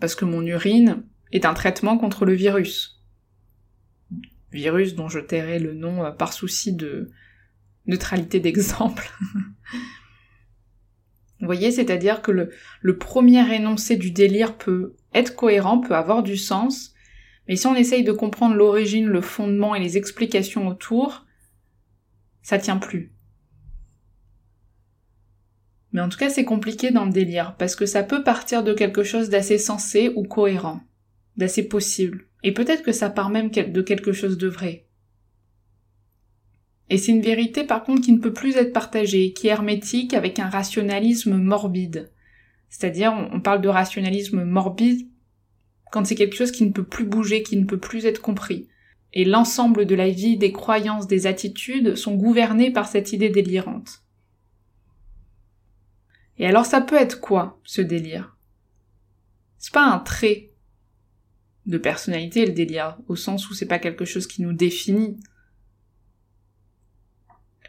Parce 0.00 0.14
que 0.14 0.24
mon 0.24 0.40
urine 0.40 1.02
est 1.32 1.44
un 1.44 1.52
traitement 1.52 1.98
contre 1.98 2.24
le 2.24 2.32
virus. 2.32 2.95
Virus 4.56 4.94
dont 4.94 5.08
je 5.08 5.20
tairai 5.20 5.58
le 5.58 5.74
nom 5.74 6.02
euh, 6.02 6.10
par 6.10 6.32
souci 6.32 6.72
de 6.72 7.10
neutralité 7.86 8.40
d'exemple. 8.40 9.12
Vous 11.40 11.46
voyez, 11.46 11.70
c'est-à-dire 11.70 12.22
que 12.22 12.32
le, 12.32 12.96
premier 12.96 13.54
énoncé 13.54 13.96
du 13.96 14.10
délire 14.10 14.56
peut 14.56 14.96
être 15.12 15.36
cohérent, 15.36 15.78
peut 15.78 15.94
avoir 15.94 16.22
du 16.22 16.38
sens, 16.38 16.94
mais 17.46 17.56
si 17.56 17.66
on 17.66 17.74
essaye 17.74 18.02
de 18.02 18.12
comprendre 18.12 18.54
l'origine, 18.56 19.06
le 19.06 19.20
fondement 19.20 19.74
et 19.74 19.80
les 19.80 19.98
explications 19.98 20.66
autour, 20.66 21.26
ça 22.40 22.58
tient 22.58 22.78
plus. 22.78 23.12
Mais 25.92 26.00
en 26.00 26.08
tout 26.08 26.18
cas, 26.18 26.30
c'est 26.30 26.46
compliqué 26.46 26.90
dans 26.90 27.04
le 27.04 27.12
délire, 27.12 27.54
parce 27.58 27.76
que 27.76 27.84
ça 27.84 28.02
peut 28.02 28.24
partir 28.24 28.64
de 28.64 28.72
quelque 28.72 29.04
chose 29.04 29.28
d'assez 29.28 29.58
sensé 29.58 30.12
ou 30.16 30.24
cohérent, 30.24 30.80
d'assez 31.36 31.68
possible, 31.68 32.25
et 32.42 32.52
peut-être 32.52 32.82
que 32.82 32.92
ça 32.92 33.10
part 33.10 33.30
même 33.30 33.50
de 33.50 33.82
quelque 33.82 34.12
chose 34.12 34.38
de 34.38 34.48
vrai. 34.48 34.86
Et 36.88 36.98
c'est 36.98 37.12
une 37.12 37.22
vérité 37.22 37.64
par 37.64 37.82
contre 37.82 38.02
qui 38.02 38.12
ne 38.12 38.20
peut 38.20 38.32
plus 38.32 38.56
être 38.56 38.72
partagée, 38.72 39.32
qui 39.32 39.48
est 39.48 39.50
hermétique 39.50 40.14
avec 40.14 40.38
un 40.38 40.48
rationalisme 40.48 41.36
morbide. 41.36 42.12
C'est-à-dire, 42.68 43.12
on 43.32 43.40
parle 43.40 43.60
de 43.60 43.68
rationalisme 43.68 44.44
morbide 44.44 45.08
quand 45.90 46.04
c'est 46.04 46.14
quelque 46.14 46.36
chose 46.36 46.52
qui 46.52 46.64
ne 46.64 46.72
peut 46.72 46.84
plus 46.84 47.04
bouger, 47.04 47.42
qui 47.42 47.56
ne 47.56 47.64
peut 47.64 47.78
plus 47.78 48.06
être 48.06 48.20
compris. 48.20 48.68
Et 49.12 49.24
l'ensemble 49.24 49.86
de 49.86 49.94
la 49.94 50.10
vie, 50.10 50.36
des 50.36 50.52
croyances, 50.52 51.06
des 51.06 51.26
attitudes 51.26 51.96
sont 51.96 52.14
gouvernés 52.14 52.70
par 52.70 52.88
cette 52.88 53.12
idée 53.12 53.30
délirante. 53.30 54.02
Et 56.38 56.46
alors 56.46 56.66
ça 56.66 56.80
peut 56.80 56.96
être 56.96 57.20
quoi, 57.20 57.58
ce 57.64 57.80
délire? 57.80 58.36
C'est 59.58 59.72
pas 59.72 59.86
un 59.86 59.98
trait 59.98 60.50
de 61.66 61.78
personnalité, 61.78 62.46
le 62.46 62.52
délire, 62.52 62.96
au 63.08 63.16
sens 63.16 63.50
où 63.50 63.54
c'est 63.54 63.66
pas 63.66 63.78
quelque 63.78 64.04
chose 64.04 64.26
qui 64.26 64.42
nous 64.42 64.52
définit, 64.52 65.18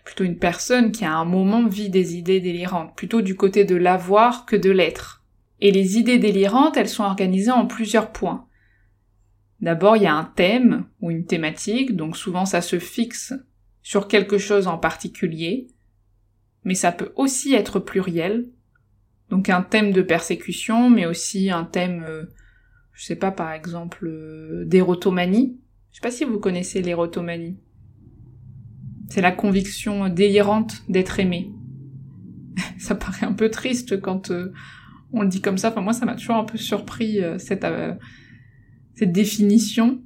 plutôt 0.04 0.24
une 0.24 0.40
personne 0.40 0.92
qui 0.92 1.04
à 1.04 1.14
un 1.14 1.26
moment 1.26 1.68
vit 1.68 1.90
des 1.90 2.16
idées 2.16 2.40
délirantes, 2.40 2.96
plutôt 2.96 3.22
du 3.22 3.36
côté 3.36 3.66
de 3.66 3.76
l'avoir 3.76 4.46
que 4.46 4.56
de 4.56 4.72
l'être. 4.72 5.24
Et 5.60 5.72
les 5.72 5.98
idées 5.98 6.20
délirantes, 6.20 6.78
elles 6.78 6.88
sont 6.88 7.04
organisées 7.04 7.52
en 7.52 7.66
plusieurs 7.66 8.12
points. 8.12 8.48
D'abord, 9.60 9.98
il 9.98 10.04
y 10.04 10.08
a 10.08 10.14
un 10.14 10.24
thème 10.24 10.86
ou 11.02 11.12
une 11.12 11.26
thématique, 11.26 11.96
donc 11.96 12.16
souvent 12.16 12.46
ça 12.46 12.62
se 12.62 12.80
fixe 12.80 13.34
sur 13.82 14.08
quelque 14.08 14.38
chose 14.38 14.68
en 14.68 14.78
particulier, 14.78 15.68
mais 16.64 16.76
ça 16.76 16.92
peut 16.92 17.12
aussi 17.16 17.54
être 17.54 17.80
pluriel, 17.80 18.48
donc 19.30 19.50
un 19.50 19.62
thème 19.62 19.92
de 19.92 20.02
persécution, 20.02 20.90
mais 20.90 21.06
aussi 21.06 21.50
un 21.50 21.66
thème, 21.66 22.06
euh, 22.08 22.26
je 22.98 23.06
sais 23.06 23.16
pas, 23.16 23.32
par 23.32 23.52
exemple, 23.52 24.08
euh, 24.08 24.66
d'érotomanie. 24.66 25.62
Je 25.92 25.98
sais 25.98 26.02
pas 26.02 26.10
si 26.10 26.26
vous 26.26 26.40
connaissez 26.40 26.82
l'érotomanie. 26.82 27.60
C'est 29.08 29.22
la 29.22 29.32
conviction 29.32 30.10
délirante 30.10 30.84
d'être 30.90 31.20
aimé. 31.20 31.52
ça 32.80 32.96
paraît 32.96 33.28
un 33.28 33.34
peu 33.34 33.52
triste 33.52 34.02
quand 34.02 34.32
euh, 34.32 34.52
on 35.14 35.22
le 35.22 35.28
dit 35.28 35.42
comme 35.42 35.60
ça. 35.60 35.70
Enfin, 35.70 35.82
moi, 35.82 35.94
ça 35.94 36.08
m'a 36.08 36.16
toujours 36.16 36.38
un 36.38 36.44
peu 36.44 36.58
surpris 36.58 37.22
euh, 37.22 37.38
cette, 37.38 37.64
euh, 37.64 37.94
cette 38.96 39.12
définition. 39.12 40.02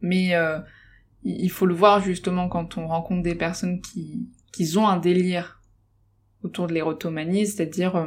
Mais 0.00 0.34
il 1.22 1.48
faut 1.48 1.64
le 1.64 1.74
voir 1.74 2.02
justement 2.02 2.50
quand 2.50 2.76
on 2.76 2.86
rencontre 2.86 3.22
des 3.22 3.34
personnes 3.34 3.80
qui, 3.80 4.28
qui 4.52 4.76
ont 4.76 4.86
un 4.86 4.98
délire 4.98 5.62
autour 6.42 6.66
de 6.66 6.74
l'érotomanie, 6.74 7.46
c'est-à-dire 7.46 8.06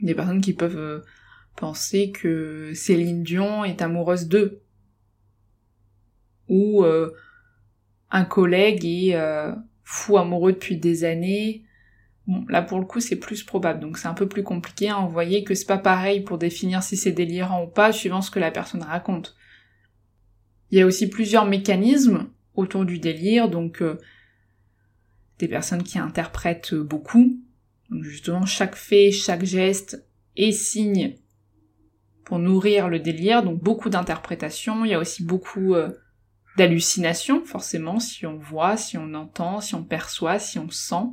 des 0.00 0.16
personnes 0.16 0.40
qui 0.40 0.54
peuvent 0.54 1.04
penser 1.56 2.10
que 2.10 2.72
Céline 2.74 3.22
Dion 3.22 3.64
est 3.64 3.82
amoureuse 3.82 4.28
d'eux. 4.28 4.62
Ou 6.48 6.84
un 8.14 8.24
collègue 8.24 8.84
est 8.84 9.16
euh, 9.16 9.52
fou 9.82 10.16
amoureux 10.18 10.52
depuis 10.52 10.76
des 10.76 11.02
années. 11.04 11.64
Bon, 12.28 12.46
là 12.48 12.62
pour 12.62 12.78
le 12.78 12.86
coup 12.86 13.00
c'est 13.00 13.16
plus 13.16 13.42
probable, 13.42 13.80
donc 13.80 13.98
c'est 13.98 14.06
un 14.06 14.14
peu 14.14 14.28
plus 14.28 14.44
compliqué. 14.44 14.88
Hein. 14.88 15.04
Vous 15.04 15.12
voyez 15.12 15.42
que 15.42 15.54
c'est 15.54 15.66
pas 15.66 15.78
pareil 15.78 16.20
pour 16.20 16.38
définir 16.38 16.84
si 16.84 16.96
c'est 16.96 17.10
délirant 17.10 17.64
ou 17.64 17.66
pas, 17.66 17.92
suivant 17.92 18.22
ce 18.22 18.30
que 18.30 18.38
la 18.38 18.52
personne 18.52 18.84
raconte. 18.84 19.34
Il 20.70 20.78
y 20.78 20.80
a 20.80 20.86
aussi 20.86 21.08
plusieurs 21.08 21.44
mécanismes 21.44 22.28
autour 22.54 22.84
du 22.84 23.00
délire, 23.00 23.50
donc 23.50 23.82
euh, 23.82 23.98
des 25.40 25.48
personnes 25.48 25.82
qui 25.82 25.98
interprètent 25.98 26.74
beaucoup. 26.74 27.36
Donc 27.90 28.04
justement, 28.04 28.46
chaque 28.46 28.76
fait, 28.76 29.10
chaque 29.10 29.44
geste 29.44 30.06
est 30.36 30.52
signe 30.52 31.16
pour 32.24 32.38
nourrir 32.38 32.88
le 32.88 32.98
délire, 32.98 33.42
donc 33.42 33.62
beaucoup 33.62 33.90
d'interprétations. 33.90 34.84
Il 34.84 34.90
y 34.90 34.94
a 34.94 34.98
aussi 34.98 35.22
beaucoup 35.22 35.74
euh, 35.74 35.90
d'hallucination, 36.56 37.44
forcément, 37.44 38.00
si 38.00 38.26
on 38.26 38.36
voit, 38.36 38.76
si 38.76 38.96
on 38.96 39.14
entend, 39.14 39.60
si 39.60 39.74
on 39.74 39.84
perçoit, 39.84 40.38
si 40.38 40.58
on 40.58 40.70
sent. 40.70 41.06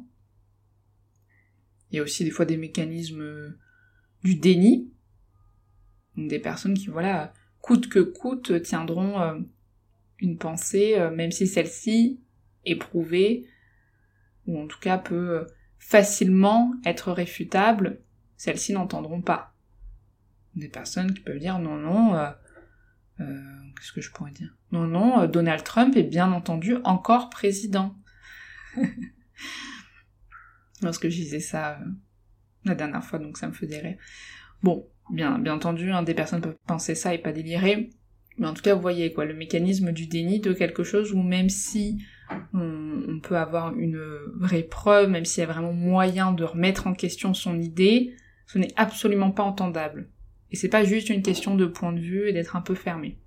Il 1.92 1.98
y 1.98 2.00
a 2.00 2.04
aussi 2.04 2.24
des 2.24 2.32
fois 2.32 2.46
des 2.46 2.58
mécanismes 2.58 3.56
du 4.24 4.36
déni. 4.36 4.92
des 6.16 6.40
personnes 6.40 6.74
qui, 6.74 6.88
voilà, 6.88 7.34
coûte 7.62 7.90
que 7.90 8.00
coûte, 8.00 8.62
tiendront 8.64 9.20
euh, 9.22 9.40
une 10.20 10.38
pensée, 10.38 10.96
euh, 10.98 11.12
même 11.12 11.32
si 11.32 11.48
celle-ci 11.48 12.20
est 12.66 12.76
prouvée, 12.76 13.48
ou 14.46 14.60
en 14.60 14.68
tout 14.68 14.80
cas 14.80 14.98
peut 14.98 15.40
euh, 15.40 15.46
facilement 15.80 16.74
être 16.86 17.12
réfutable, 17.12 18.02
celles-ci 18.38 18.74
n'entendront 18.74 19.22
pas. 19.22 19.51
Des 20.56 20.70
personnes 20.70 21.14
qui 21.14 21.22
peuvent 21.22 21.40
dire 21.40 21.60
non, 21.60 21.78
non, 21.78 22.14
qu'est-ce 23.18 23.92
que 23.94 24.02
je 24.02 24.12
pourrais 24.12 24.32
dire? 24.32 24.54
Non, 24.72 24.88
non, 24.88 25.26
Donald 25.28 25.64
Trump 25.64 25.96
est 25.96 26.04
bien 26.04 26.32
entendu 26.32 26.76
encore 26.84 27.30
président. 27.30 27.96
Lorsque 30.82 31.10
je 31.10 31.16
disais 31.16 31.40
ça 31.40 31.80
la 32.66 32.76
dernière 32.76 33.04
fois, 33.04 33.20
donc 33.20 33.38
ça 33.38 33.48
me 33.48 33.54
faisait 33.54 33.80
rire. 33.80 33.98
Bon, 34.64 34.88
bien, 35.10 35.40
bien 35.40 35.54
entendu, 35.54 35.92
hein, 35.92 36.04
des 36.04 36.14
personnes 36.14 36.42
peuvent 36.42 36.58
penser 36.68 36.96
ça 36.96 37.14
et 37.14 37.18
pas 37.18 37.32
délirer, 37.32 37.90
mais 38.38 38.48
en 38.48 38.54
tout 38.54 38.62
cas, 38.62 38.74
vous 38.74 38.82
voyez 38.82 39.14
quoi, 39.14 39.26
le 39.26 39.34
mécanisme 39.34 39.92
du 39.92 40.08
déni 40.08 40.40
de 40.40 40.54
quelque 40.54 40.84
chose 40.84 41.14
où 41.14 41.22
même 41.22 41.50
si 41.50 42.04
on, 42.54 43.20
peut 43.22 43.38
avoir 43.38 43.78
une 43.78 44.02
vraie 44.36 44.64
preuve, 44.64 45.10
même 45.10 45.26
s'il 45.26 45.42
y 45.42 45.44
a 45.44 45.52
vraiment 45.52 45.74
moyen 45.74 46.32
de 46.32 46.44
remettre 46.44 46.88
en 46.88 46.94
question 46.94 47.36
son 47.36 47.60
idée, 47.60 48.16
ce 48.48 48.58
n'est 48.58 48.74
absolument 48.78 49.30
pas 49.30 49.44
entendable. 49.44 50.10
Et 50.52 50.56
c'est 50.56 50.70
pas 50.70 50.84
juste 50.84 51.10
une 51.10 51.22
question 51.22 51.56
de 51.56 51.66
point 51.66 51.94
de 51.94 52.00
vue 52.00 52.28
et 52.28 52.34
d'être 52.34 52.56
un 52.56 52.62
peu 52.62 52.76
fermé. 52.76 53.18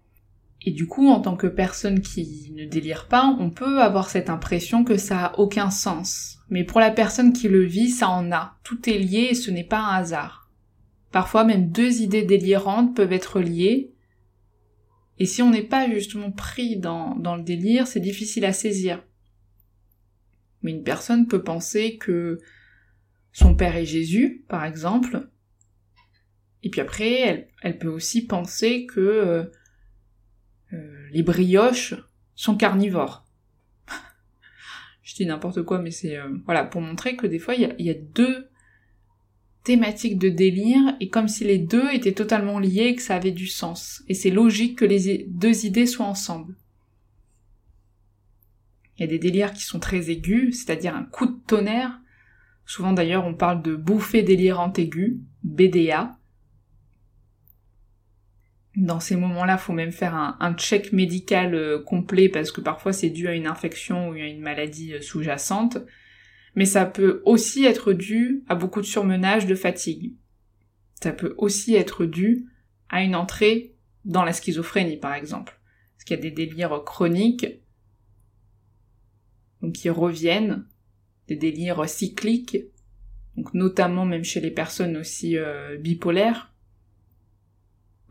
Et 0.67 0.71
du 0.71 0.87
coup, 0.87 1.09
en 1.09 1.21
tant 1.21 1.37
que 1.37 1.47
personne 1.47 2.01
qui 2.01 2.53
ne 2.57 2.65
délire 2.65 3.07
pas, 3.09 3.37
on 3.39 3.51
peut 3.51 3.83
avoir 3.83 4.09
cette 4.09 4.31
impression 4.31 4.85
que 4.85 4.97
ça 4.97 5.27
a 5.27 5.39
aucun 5.39 5.71
sens. 5.71 6.39
Mais 6.49 6.65
pour 6.65 6.81
la 6.81 6.91
personne 6.91 7.33
qui 7.33 7.49
le 7.49 7.65
vit, 7.65 7.91
ça 7.91 8.09
en 8.09 8.33
a. 8.33 8.57
Tout 8.63 8.89
est 8.89 8.99
lié 8.99 9.29
et 9.31 9.35
ce 9.35 9.51
n'est 9.51 9.65
pas 9.65 9.81
un 9.81 9.97
hasard. 9.97 10.51
Parfois 11.13 11.45
même 11.45 11.71
deux 11.71 12.01
idées 12.01 12.25
délirantes 12.25 12.97
peuvent 12.97 13.13
être 13.13 13.41
liées. 13.41 13.93
Et 15.19 15.27
si 15.27 15.43
on 15.43 15.51
n'est 15.51 15.63
pas 15.63 15.89
justement 15.91 16.33
pris 16.33 16.77
dans, 16.77 17.15
dans 17.15 17.37
le 17.37 17.43
délire, 17.43 17.87
c'est 17.87 18.01
difficile 18.01 18.45
à 18.45 18.53
saisir. 18.53 19.03
Mais 20.63 20.73
une 20.73 20.83
personne 20.83 21.27
peut 21.27 21.43
penser 21.43 21.99
que 21.99 22.39
son 23.33 23.55
père 23.55 23.77
est 23.77 23.85
Jésus, 23.85 24.45
par 24.49 24.65
exemple. 24.65 25.29
Et 26.65 26.71
puis 26.71 26.81
après, 26.81 27.47
elle, 27.61 27.79
peut 27.79 27.89
aussi 27.89 28.27
penser 28.27 28.87
que 28.87 28.99
euh, 29.01 29.45
euh, 30.73 31.09
les 31.13 31.23
brioches 31.23 31.95
sont 32.35 32.57
carnivores. 32.57 33.27
Je 35.03 35.15
dis 35.15 35.27
n'importe 35.27 35.63
quoi, 35.63 35.79
mais 35.79 35.91
c'est 35.91 36.17
euh, 36.17 36.31
voilà 36.47 36.65
pour 36.65 36.81
montrer 36.81 37.17
que 37.17 37.27
des 37.27 37.39
fois 37.39 37.55
il 37.55 37.75
y 37.79 37.91
a, 37.91 37.95
deux 37.95 38.49
thématiques 39.63 40.19
de 40.19 40.31
délire 40.31 40.97
et 41.01 41.11
comme 41.11 41.29
si 41.29 41.45
les 41.45 41.59
deux 41.59 41.91
étaient 41.93 42.13
totalement 42.13 42.59
liés 42.59 42.89
et 42.89 42.95
que 42.97 43.03
ça 43.03 43.17
avait 43.17 43.31
du 43.31 43.47
sens. 43.47 44.03
Et 44.09 44.15
c'est 44.15 44.31
logique 44.31 44.79
que 44.79 44.87
les 44.87 45.27
deux 45.29 45.67
idées 45.67 45.87
soient 45.87 46.07
ensemble. 46.07 46.57
Il 48.97 49.03
y 49.03 49.05
a 49.05 49.09
des 49.09 49.19
délires 49.19 49.53
qui 49.53 49.63
sont 49.63 49.81
très 49.81 50.09
aigus, 50.09 50.65
c'est-à-dire 50.65 50.97
un 50.97 51.05
coup 51.05 51.27
de 51.27 51.39
tonnerre. 51.47 52.01
Souvent 52.65 52.95
d'ailleurs 52.95 53.27
on 53.27 53.35
parle 53.35 53.61
de 53.61 53.77
bouffée 53.77 54.23
délirante 54.23 54.79
aiguë, 54.79 55.21
BDA, 55.43 56.19
dans 58.77 59.01
ces 59.01 59.17
moments-là, 59.17 59.57
faut 59.57 59.73
même 59.73 59.93
faire 59.93 60.15
un, 60.15 60.55
check 60.57 60.93
médical 60.93 61.55
euh, 61.55 61.79
complet 61.79 62.29
parce 62.29 62.51
que 62.51 62.61
parfois 62.61 62.93
c'est 62.93 63.11
dû 63.11 63.29
à 63.29 63.35
une 63.35 63.47
infection 63.47 64.09
ou 64.09 64.13
à 64.13 64.19
une 64.19 64.41
maladie 64.41 64.95
euh, 64.95 65.01
sous-jacente. 65.01 65.79
Mais 66.57 66.67
ça 66.67 66.85
peut 66.85 67.23
aussi 67.25 67.65
être 67.65 67.93
dû 67.93 68.45
à 68.49 68.55
beaucoup 68.55 68.81
de 68.81 68.87
surmenage, 68.87 69.47
de 69.47 69.55
fatigue. 69.55 70.15
Ça 71.03 71.13
peut 71.13 71.35
aussi 71.39 71.75
être 71.75 72.05
dû 72.05 72.47
à 72.89 73.03
une 73.03 73.17
entrée 73.17 73.75
dans 74.05 74.25
la 74.25 74.33
schizophrénie, 74.33 74.97
par 74.97 75.15
exemple. 75.15 75.59
Parce 75.95 76.05
qu'il 76.05 76.17
y 76.17 76.21
a 76.21 76.23
des 76.23 76.31
délires 76.31 76.83
chroniques, 76.85 77.47
donc 79.63 79.73
qui 79.73 79.91
reviennent, 79.91 80.67
des 81.29 81.37
délires 81.37 81.89
cycliques, 81.89 82.59
donc 83.37 83.53
notamment 83.55 84.05
même 84.05 84.25
chez 84.25 84.41
les 84.41 84.51
personnes 84.51 84.97
aussi 84.97 85.37
euh, 85.37 85.77
bipolaires, 85.79 86.54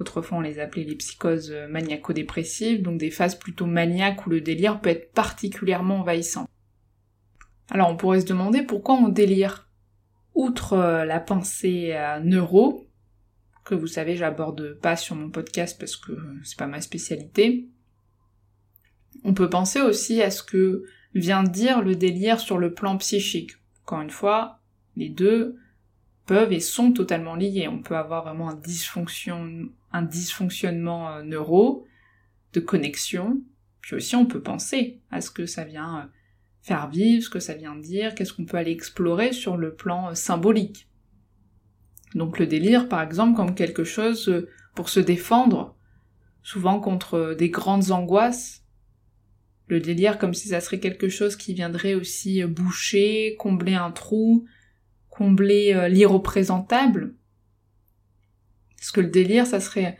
Autrefois, 0.04 0.40
on 0.40 0.42
les 0.42 0.60
appelait 0.60 0.84
les 0.84 0.96
psychoses 0.96 1.56
maniaco-dépressives, 1.70 2.82
donc 2.82 2.98
des 2.98 3.10
phases 3.10 3.36
plutôt 3.40 3.66
maniaques 3.66 4.28
où 4.28 4.30
le 4.30 4.42
délire 4.42 4.82
peut 4.82 4.90
être 4.90 5.14
particulièrement 5.14 6.02
envahissant. 6.02 6.46
Alors 7.70 7.90
on 7.90 7.96
pourrait 7.96 8.20
se 8.20 8.26
demander 8.26 8.64
pourquoi 8.64 8.96
on 8.96 9.08
délire. 9.08 9.70
Outre 10.36 10.74
euh, 10.74 11.06
la 11.06 11.22
pensée 11.22 11.98
neuro, 12.22 12.90
que 13.64 13.76
vous 13.76 13.88
savez 13.88 14.18
j'aborde 14.18 14.78
pas 14.82 14.98
sur 14.98 15.16
mon 15.16 15.30
podcast 15.30 15.80
parce 15.80 15.96
que 15.96 16.12
c'est 16.44 16.58
pas 16.58 16.68
ma 16.68 16.82
spécialité, 16.82 17.70
on 19.24 19.34
peut 19.34 19.50
penser 19.50 19.80
aussi 19.80 20.22
à 20.22 20.32
ce 20.32 20.44
que 20.44 20.84
vient 21.16 21.44
dire 21.44 21.82
le 21.82 21.96
délire 21.96 22.42
sur 22.42 22.58
le 22.58 22.74
plan 22.74 22.98
psychique. 22.98 23.52
Encore 23.86 24.02
une 24.02 24.10
fois, 24.10 24.60
les 24.98 25.08
deux 25.08 25.56
peuvent 26.26 26.54
et 26.54 26.60
sont 26.60 26.92
totalement 26.92 27.36
liés. 27.36 27.68
On 27.68 27.82
peut 27.82 27.98
avoir 27.98 28.24
vraiment 28.24 28.50
un, 28.50 28.56
dysfonction, 28.56 29.70
un 29.94 30.02
dysfonctionnement 30.02 31.12
euh, 31.12 31.24
neuro, 31.24 31.86
de 32.52 32.60
connexion, 32.60 33.42
puis 33.82 33.96
aussi 33.96 34.16
on 34.16 34.26
peut 34.26 34.42
penser 34.42 35.02
à 35.12 35.22
ce 35.22 35.32
que 35.32 35.46
ça 35.46 35.64
vient 35.64 36.00
euh, 36.00 36.08
faire 36.62 36.90
vivre, 36.90 37.24
ce 37.24 37.30
que 37.30 37.40
ça 37.40 37.54
vient 37.54 37.76
dire, 37.76 38.16
qu'est-ce 38.16 38.34
qu'on 38.34 38.46
peut 38.46 38.58
aller 38.58 38.72
explorer 38.72 39.32
sur 39.32 39.56
le 39.56 39.74
plan 39.74 40.10
euh, 40.10 40.16
symbolique. 40.16 40.90
Donc 42.16 42.40
le 42.40 42.48
délire, 42.48 42.90
par 42.90 43.02
exemple, 43.02 43.36
comme 43.36 43.56
quelque 43.56 43.84
chose 43.84 44.46
pour 44.76 44.90
se 44.90 45.00
défendre, 45.00 45.76
souvent 46.44 46.80
contre 46.80 47.36
des 47.38 47.50
grandes 47.50 47.90
angoisses. 47.90 48.64
Le 49.68 49.80
délire 49.80 50.20
comme 50.20 50.36
si 50.36 50.50
ça 50.50 50.60
serait 50.60 50.80
quelque 50.80 51.10
chose 51.10 51.36
qui 51.36 51.56
viendrait 51.56 51.96
aussi 51.96 52.44
boucher, 52.44 53.36
combler 53.40 53.74
un 53.74 53.90
trou, 53.90 54.46
combler 55.10 55.90
l'irreprésentable. 55.90 57.16
Parce 58.84 58.92
que 58.92 59.00
le 59.00 59.08
délire, 59.08 59.48
ça 59.48 59.62
serait, 59.62 59.98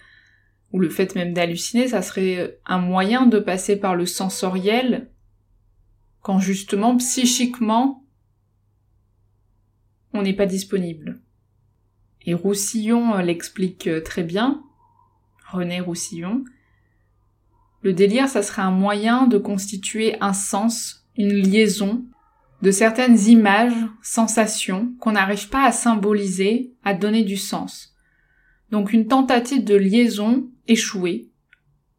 ou 0.74 0.80
le 0.80 0.90
fait 0.90 1.16
même 1.16 1.34
d'halluciner, 1.34 1.88
ça 1.88 2.02
serait 2.02 2.60
un 2.66 2.80
moyen 2.80 3.28
de 3.28 3.40
passer 3.40 3.78
par 3.78 3.96
le 3.96 4.06
sensoriel 4.06 5.10
quand 6.20 6.40
justement 6.40 6.98
psychiquement 6.98 8.04
on 10.12 10.22
n'est 10.22 10.34
pas 10.34 10.48
disponible. 10.48 11.22
Et 12.26 12.34
Roussillon 12.34 13.16
euh, 13.16 13.22
l'explique 13.22 13.88
euh, 13.88 14.02
très 14.02 14.24
bien, 14.24 14.62
René 15.50 15.80
Roussillon. 15.80 16.44
Le 17.84 17.94
délire, 17.94 18.28
ça 18.28 18.44
serait 18.44 18.64
un 18.64 18.72
moyen 18.72 19.28
de 19.28 19.38
constituer 19.38 20.18
un 20.20 20.34
sens, 20.34 21.08
une 21.16 21.32
liaison 21.32 22.04
de 22.62 22.72
certaines 22.72 23.18
images, 23.30 23.88
sensations 24.02 24.94
qu'on 25.00 25.14
n'arrive 25.14 25.48
pas 25.48 25.64
à 25.64 25.72
symboliser, 25.72 26.74
à 26.84 26.94
donner 26.94 27.24
du 27.24 27.38
sens. 27.38 27.93
Donc 28.74 28.92
une 28.92 29.06
tentative 29.06 29.64
de 29.64 29.76
liaison 29.76 30.50
échouée, 30.68 31.30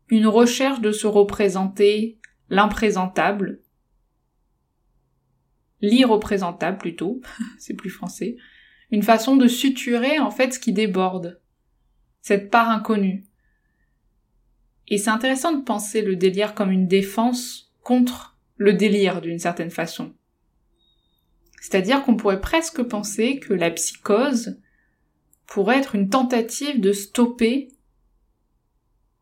une 0.09 0.27
recherche 0.27 0.81
de 0.81 0.91
se 0.91 1.07
représenter 1.07 2.19
l'imprésentable, 2.49 3.61
l'irreprésentable 5.81 6.79
plutôt, 6.79 7.21
c'est 7.59 7.75
plus 7.75 7.91
français, 7.91 8.35
une 8.91 9.05
façon 9.05 9.37
de 9.37 9.47
suturer 9.47 10.19
en 10.19 10.33
fait 10.33 10.53
ce 10.53 10.59
qui 10.59 10.73
déborde, 10.73 11.41
cette 12.23 12.51
part 12.51 12.71
inconnue. 12.71 13.25
Et 14.89 14.99
c'est 14.99 15.11
intéressant 15.11 15.53
de 15.53 15.63
penser 15.63 16.03
le 16.03 16.17
délire 16.17 16.57
comme 16.57 16.73
une 16.73 16.89
défense 16.89 17.73
contre 17.85 18.37
le 18.57 18.73
délire 18.73 19.21
d'une 19.21 19.39
certaine 19.39 19.71
façon. 19.71 20.13
C'est-à-dire 21.61 22.03
qu'on 22.03 22.17
pourrait 22.17 22.41
presque 22.41 22.83
penser 22.83 23.39
que 23.39 23.55
la 23.55 23.71
psychose 23.71 24.59
pourrait 25.47 25.79
être 25.79 25.95
une 25.95 26.09
tentative 26.09 26.81
de 26.81 26.93
stopper 26.93 27.69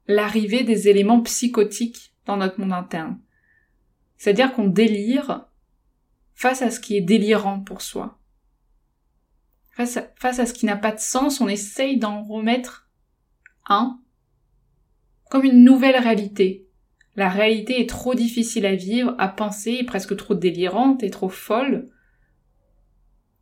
l'arrivée 0.07 0.65
des 0.65 0.89
éléments 0.89 1.21
psychotiques 1.23 2.15
dans 2.27 2.37
notre 2.37 2.61
monde 2.61 2.73
interne. 2.73 3.21
C'est-à-dire 4.17 4.53
qu'on 4.53 4.67
délire 4.67 5.47
face 6.35 6.63
à 6.63 6.71
ce 6.71 6.81
qui 6.81 6.97
est 6.97 7.03
délirant 7.03 7.61
pour 7.61 7.83
soi. 7.83 8.19
Face 9.71 9.97
à, 9.97 10.47
ce 10.47 10.53
qui 10.53 10.67
n'a 10.67 10.77
pas 10.77 10.93
de 10.93 11.01
sens, 11.01 11.41
on 11.41 11.49
essaye 11.49 11.99
d'en 11.99 12.23
remettre 12.23 12.89
un 13.67 13.99
comme 15.31 15.45
une 15.45 15.65
nouvelle 15.65 15.97
réalité. 15.97 16.69
La 17.17 17.31
réalité 17.31 17.81
est 17.81 17.89
trop 17.89 18.15
difficile 18.15 18.67
à 18.67 18.75
vivre, 18.75 19.15
à 19.19 19.29
penser, 19.29 19.83
presque 19.83 20.15
trop 20.17 20.35
délirante 20.35 21.03
et 21.03 21.11
trop 21.11 21.31
folle 21.31 21.89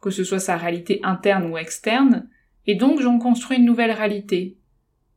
que 0.00 0.10
ce 0.10 0.24
soit 0.24 0.40
sa 0.40 0.56
réalité 0.56 1.00
interne 1.02 1.50
ou 1.50 1.58
externe, 1.58 2.28
et 2.70 2.76
donc 2.76 3.00
j'en 3.00 3.18
construis 3.18 3.56
une 3.56 3.64
nouvelle 3.64 3.90
réalité, 3.90 4.56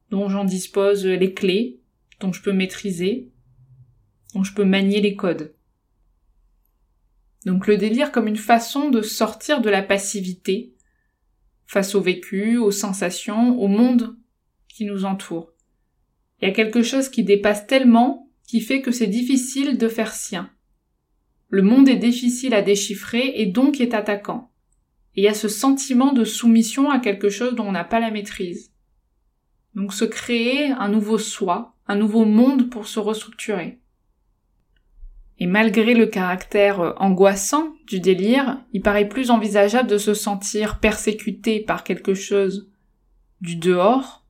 dont 0.09 0.27
j'en 0.27 0.43
dispose 0.43 1.05
les 1.05 1.35
clés, 1.35 1.79
dont 2.19 2.33
je 2.33 2.41
peux 2.41 2.51
maîtriser, 2.51 3.29
dont 4.33 4.43
je 4.43 4.55
peux 4.55 4.65
manier 4.65 5.01
les 5.01 5.15
codes. 5.15 5.53
Donc 7.45 7.67
le 7.67 7.77
délire 7.77 8.11
comme 8.11 8.25
une 8.25 8.37
façon 8.37 8.89
de 8.89 9.03
sortir 9.03 9.61
de 9.61 9.69
la 9.69 9.83
passivité 9.83 10.73
face 11.67 11.93
au 11.93 12.01
vécu, 12.01 12.57
aux 12.57 12.71
sensations, 12.71 13.61
au 13.61 13.67
monde 13.67 14.17
qui 14.67 14.85
nous 14.85 15.05
entoure. 15.05 15.53
Il 16.41 16.47
y 16.47 16.51
a 16.51 16.55
quelque 16.55 16.81
chose 16.81 17.07
qui 17.07 17.23
dépasse 17.23 17.67
tellement 17.67 18.31
qui 18.47 18.61
fait 18.61 18.81
que 18.81 18.91
c'est 18.91 19.05
difficile 19.05 19.77
de 19.77 19.87
faire 19.87 20.15
sien. 20.15 20.49
Le 21.49 21.61
monde 21.61 21.87
est 21.87 21.97
difficile 21.97 22.55
à 22.55 22.63
déchiffrer 22.63 23.33
et 23.35 23.45
donc 23.45 23.79
est 23.79 23.93
attaquant. 23.93 24.49
Et 25.15 25.21
il 25.21 25.23
y 25.23 25.27
a 25.27 25.33
ce 25.33 25.47
sentiment 25.47 26.13
de 26.13 26.25
soumission 26.25 26.89
à 26.89 26.99
quelque 26.99 27.29
chose 27.29 27.55
dont 27.55 27.67
on 27.67 27.71
n'a 27.71 27.83
pas 27.83 27.99
la 27.99 28.11
maîtrise. 28.11 28.71
Donc 29.75 29.93
se 29.93 30.05
créer 30.05 30.71
un 30.71 30.89
nouveau 30.89 31.17
soi, 31.17 31.75
un 31.87 31.95
nouveau 31.95 32.25
monde 32.25 32.69
pour 32.69 32.87
se 32.87 32.99
restructurer. 32.99 33.79
Et 35.39 35.47
malgré 35.47 35.93
le 35.93 36.05
caractère 36.05 36.79
euh, 36.79 36.93
angoissant 36.97 37.73
du 37.87 37.99
délire, 37.99 38.59
il 38.71 38.81
paraît 38.81 39.09
plus 39.09 39.31
envisageable 39.31 39.89
de 39.89 39.97
se 39.97 40.13
sentir 40.13 40.79
persécuté 40.79 41.59
par 41.59 41.83
quelque 41.83 42.13
chose 42.13 42.69
du 43.41 43.55
dehors 43.55 44.23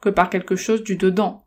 que 0.00 0.08
par 0.08 0.30
quelque 0.30 0.56
chose 0.56 0.82
du 0.82 0.96
dedans. 0.96 1.46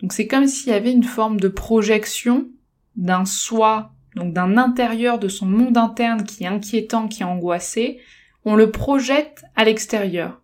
Donc 0.00 0.12
c'est 0.12 0.26
comme 0.26 0.46
s'il 0.46 0.70
y 0.70 0.74
avait 0.74 0.92
une 0.92 1.04
forme 1.04 1.38
de 1.38 1.48
projection 1.48 2.48
d'un 2.96 3.24
soi, 3.24 3.92
donc 4.16 4.32
d'un 4.32 4.56
intérieur 4.56 5.18
de 5.18 5.28
son 5.28 5.46
monde 5.46 5.76
interne 5.76 6.24
qui 6.24 6.44
est 6.44 6.48
inquiétant, 6.48 7.08
qui 7.08 7.22
est 7.22 7.26
angoissé, 7.26 8.00
on 8.44 8.56
le 8.56 8.70
projette 8.70 9.44
à 9.56 9.64
l'extérieur. 9.64 10.40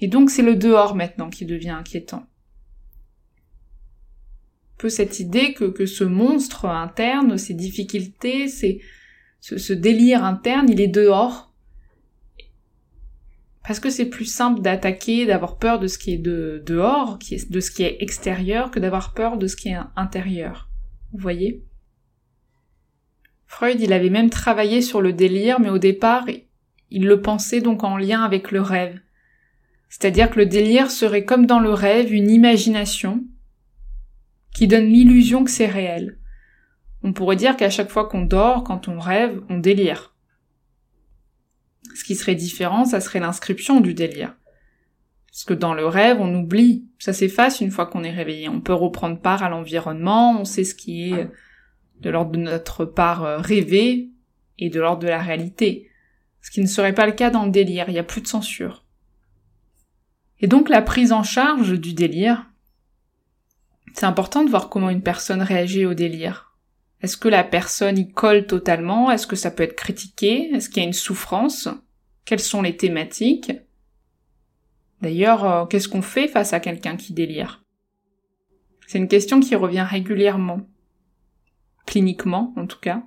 Et 0.00 0.08
donc 0.08 0.30
c'est 0.30 0.42
le 0.42 0.56
dehors 0.56 0.94
maintenant 0.94 1.30
qui 1.30 1.44
devient 1.44 1.70
inquiétant. 1.70 2.26
Peu 4.78 4.88
cette 4.88 5.20
idée 5.20 5.54
que, 5.54 5.86
ce 5.86 6.04
monstre 6.04 6.66
interne, 6.66 7.38
ces 7.38 7.54
difficultés, 7.54 8.48
ce, 8.48 9.72
délire 9.72 10.24
interne, 10.24 10.68
il 10.68 10.80
est 10.80 10.88
dehors. 10.88 11.52
Parce 13.66 13.80
que 13.80 13.88
c'est 13.88 14.10
plus 14.10 14.26
simple 14.26 14.60
d'attaquer, 14.60 15.24
d'avoir 15.24 15.58
peur 15.58 15.78
de 15.78 15.86
ce 15.86 15.96
qui 15.96 16.12
est 16.12 16.18
de, 16.18 16.62
dehors, 16.66 17.18
de 17.18 17.60
ce 17.60 17.70
qui 17.70 17.82
est 17.82 17.96
extérieur, 18.00 18.70
que 18.70 18.80
d'avoir 18.80 19.14
peur 19.14 19.38
de 19.38 19.46
ce 19.46 19.56
qui 19.56 19.68
est 19.68 19.78
intérieur. 19.96 20.68
Vous 21.14 21.20
voyez? 21.20 21.64
Freud, 23.46 23.80
il 23.80 23.92
avait 23.92 24.10
même 24.10 24.30
travaillé 24.30 24.82
sur 24.82 25.00
le 25.00 25.12
délire, 25.12 25.60
mais 25.60 25.68
au 25.70 25.78
départ, 25.78 26.26
il 26.90 27.06
le 27.06 27.22
pensait 27.22 27.60
donc 27.60 27.84
en 27.84 27.96
lien 27.96 28.22
avec 28.22 28.50
le 28.50 28.60
rêve. 28.60 28.98
C'est-à-dire 29.88 30.28
que 30.28 30.40
le 30.40 30.46
délire 30.46 30.90
serait 30.90 31.24
comme 31.24 31.46
dans 31.46 31.60
le 31.60 31.70
rêve 31.70 32.12
une 32.12 32.30
imagination 32.30 33.24
qui 34.52 34.66
donne 34.66 34.86
l'illusion 34.86 35.44
que 35.44 35.52
c'est 35.52 35.66
réel. 35.66 36.18
On 37.04 37.12
pourrait 37.12 37.36
dire 37.36 37.56
qu'à 37.56 37.70
chaque 37.70 37.90
fois 37.90 38.08
qu'on 38.08 38.22
dort, 38.22 38.64
quand 38.64 38.88
on 38.88 38.98
rêve, 38.98 39.40
on 39.48 39.58
délire. 39.58 40.16
Ce 41.94 42.02
qui 42.02 42.16
serait 42.16 42.34
différent, 42.34 42.84
ça 42.84 43.00
serait 43.00 43.20
l'inscription 43.20 43.80
du 43.80 43.94
délire. 43.94 44.34
Parce 45.34 45.42
que 45.46 45.54
dans 45.54 45.74
le 45.74 45.84
rêve, 45.84 46.20
on 46.20 46.32
oublie, 46.32 46.84
ça 47.00 47.12
s'efface 47.12 47.60
une 47.60 47.72
fois 47.72 47.86
qu'on 47.86 48.04
est 48.04 48.12
réveillé. 48.12 48.48
On 48.48 48.60
peut 48.60 48.72
reprendre 48.72 49.18
part 49.18 49.42
à 49.42 49.48
l'environnement, 49.48 50.38
on 50.40 50.44
sait 50.44 50.62
ce 50.62 50.76
qui 50.76 51.10
est 51.10 51.28
de 52.00 52.08
l'ordre 52.10 52.30
de 52.30 52.38
notre 52.38 52.84
part 52.84 53.24
euh, 53.24 53.38
rêvée 53.38 54.10
et 54.60 54.70
de 54.70 54.78
l'ordre 54.78 55.02
de 55.02 55.08
la 55.08 55.20
réalité. 55.20 55.90
Ce 56.40 56.52
qui 56.52 56.60
ne 56.60 56.68
serait 56.68 56.92
pas 56.92 57.06
le 57.06 57.12
cas 57.12 57.30
dans 57.30 57.46
le 57.46 57.50
délire, 57.50 57.86
il 57.88 57.94
n'y 57.94 57.98
a 57.98 58.04
plus 58.04 58.20
de 58.20 58.28
censure. 58.28 58.84
Et 60.38 60.46
donc 60.46 60.68
la 60.68 60.82
prise 60.82 61.10
en 61.10 61.24
charge 61.24 61.80
du 61.80 61.94
délire, 61.94 62.48
c'est 63.92 64.06
important 64.06 64.44
de 64.44 64.50
voir 64.50 64.68
comment 64.68 64.90
une 64.90 65.02
personne 65.02 65.42
réagit 65.42 65.84
au 65.84 65.94
délire. 65.94 66.54
Est-ce 67.02 67.16
que 67.16 67.28
la 67.28 67.42
personne 67.42 67.98
y 67.98 68.08
colle 68.08 68.46
totalement? 68.46 69.10
Est-ce 69.10 69.26
que 69.26 69.34
ça 69.34 69.50
peut 69.50 69.64
être 69.64 69.74
critiqué? 69.74 70.54
Est-ce 70.54 70.68
qu'il 70.68 70.80
y 70.80 70.86
a 70.86 70.88
une 70.88 70.92
souffrance? 70.92 71.68
Quelles 72.24 72.38
sont 72.38 72.62
les 72.62 72.76
thématiques? 72.76 73.50
D'ailleurs, 75.00 75.44
euh, 75.44 75.66
qu'est-ce 75.66 75.88
qu'on 75.88 76.02
fait 76.02 76.28
face 76.28 76.52
à 76.52 76.60
quelqu'un 76.60 76.96
qui 76.96 77.12
délire? 77.12 77.64
C'est 78.86 78.98
une 78.98 79.08
question 79.08 79.40
qui 79.40 79.54
revient 79.54 79.86
régulièrement, 79.88 80.60
cliniquement 81.86 82.52
en 82.56 82.66
tout 82.66 82.80
cas, 82.80 83.02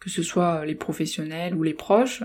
que 0.00 0.10
ce 0.10 0.22
soit 0.22 0.64
les 0.64 0.74
professionnels 0.74 1.54
ou 1.54 1.62
les 1.62 1.74
proches. 1.74 2.22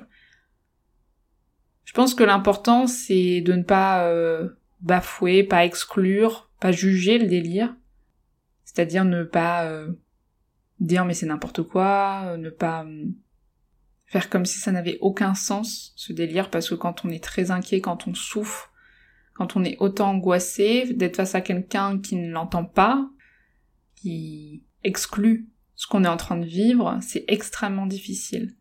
Je 1.85 1.93
pense 1.93 2.13
que 2.13 2.23
l'important, 2.23 2.87
c'est 2.87 3.41
de 3.41 3.53
ne 3.53 3.63
pas 3.63 4.07
euh, 4.07 4.49
bafouer, 4.81 5.43
pas 5.43 5.65
exclure, 5.65 6.49
pas 6.59 6.71
juger 6.71 7.17
le 7.17 7.27
délire. 7.27 7.75
C'est-à-dire 8.63 9.03
ne 9.03 9.23
pas 9.23 9.65
euh, 9.65 9.91
dire 10.79 11.05
mais 11.05 11.13
c'est 11.13 11.25
n'importe 11.25 11.63
quoi, 11.63 12.23
euh, 12.25 12.37
ne 12.37 12.49
pas 12.49 12.85
faire 14.05 14.29
comme 14.29 14.45
si 14.45 14.59
ça 14.59 14.71
n'avait 14.71 14.97
aucun 14.99 15.33
sens, 15.33 15.93
ce 15.95 16.11
délire, 16.11 16.49
parce 16.49 16.69
que 16.69 16.75
quand 16.75 17.05
on 17.05 17.09
est 17.09 17.23
très 17.23 17.51
inquiet, 17.51 17.79
quand 17.79 18.07
on 18.07 18.13
souffre, 18.13 18.70
quand 19.41 19.55
on 19.55 19.63
est 19.63 19.77
autant 19.79 20.11
angoissé, 20.11 20.93
d'être 20.93 21.15
face 21.15 21.33
à 21.33 21.41
quelqu'un 21.41 21.99
qui 21.99 22.15
ne 22.15 22.31
l'entend 22.31 22.63
pas, 22.63 23.09
qui 23.95 24.61
exclut 24.83 25.49
ce 25.73 25.87
qu'on 25.87 26.03
est 26.03 26.07
en 26.07 26.15
train 26.15 26.37
de 26.37 26.45
vivre, 26.45 26.99
c'est 27.01 27.25
extrêmement 27.27 27.87
difficile. 27.87 28.55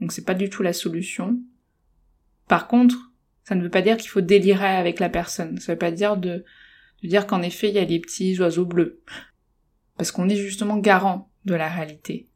Donc 0.00 0.12
c'est 0.12 0.24
pas 0.24 0.32
du 0.32 0.48
tout 0.48 0.62
la 0.62 0.72
solution. 0.72 1.38
Par 2.48 2.68
contre, 2.68 3.12
ça 3.44 3.54
ne 3.54 3.62
veut 3.62 3.68
pas 3.68 3.82
dire 3.82 3.98
qu'il 3.98 4.08
faut 4.08 4.22
délirer 4.22 4.64
avec 4.64 4.98
la 4.98 5.10
personne. 5.10 5.58
Ça 5.58 5.74
veut 5.74 5.78
pas 5.78 5.90
dire 5.90 6.16
de, 6.16 6.46
dire 7.02 7.26
qu'en 7.26 7.42
effet 7.42 7.68
il 7.68 7.74
y 7.74 7.78
a 7.78 7.84
des 7.84 8.00
petits 8.00 8.40
oiseaux 8.40 8.64
bleus. 8.64 9.02
Parce 9.98 10.10
qu'on 10.10 10.30
est 10.30 10.36
justement 10.36 10.78
garant 10.78 11.30
de 11.44 11.54
la 11.54 11.68
réalité. 11.68 12.30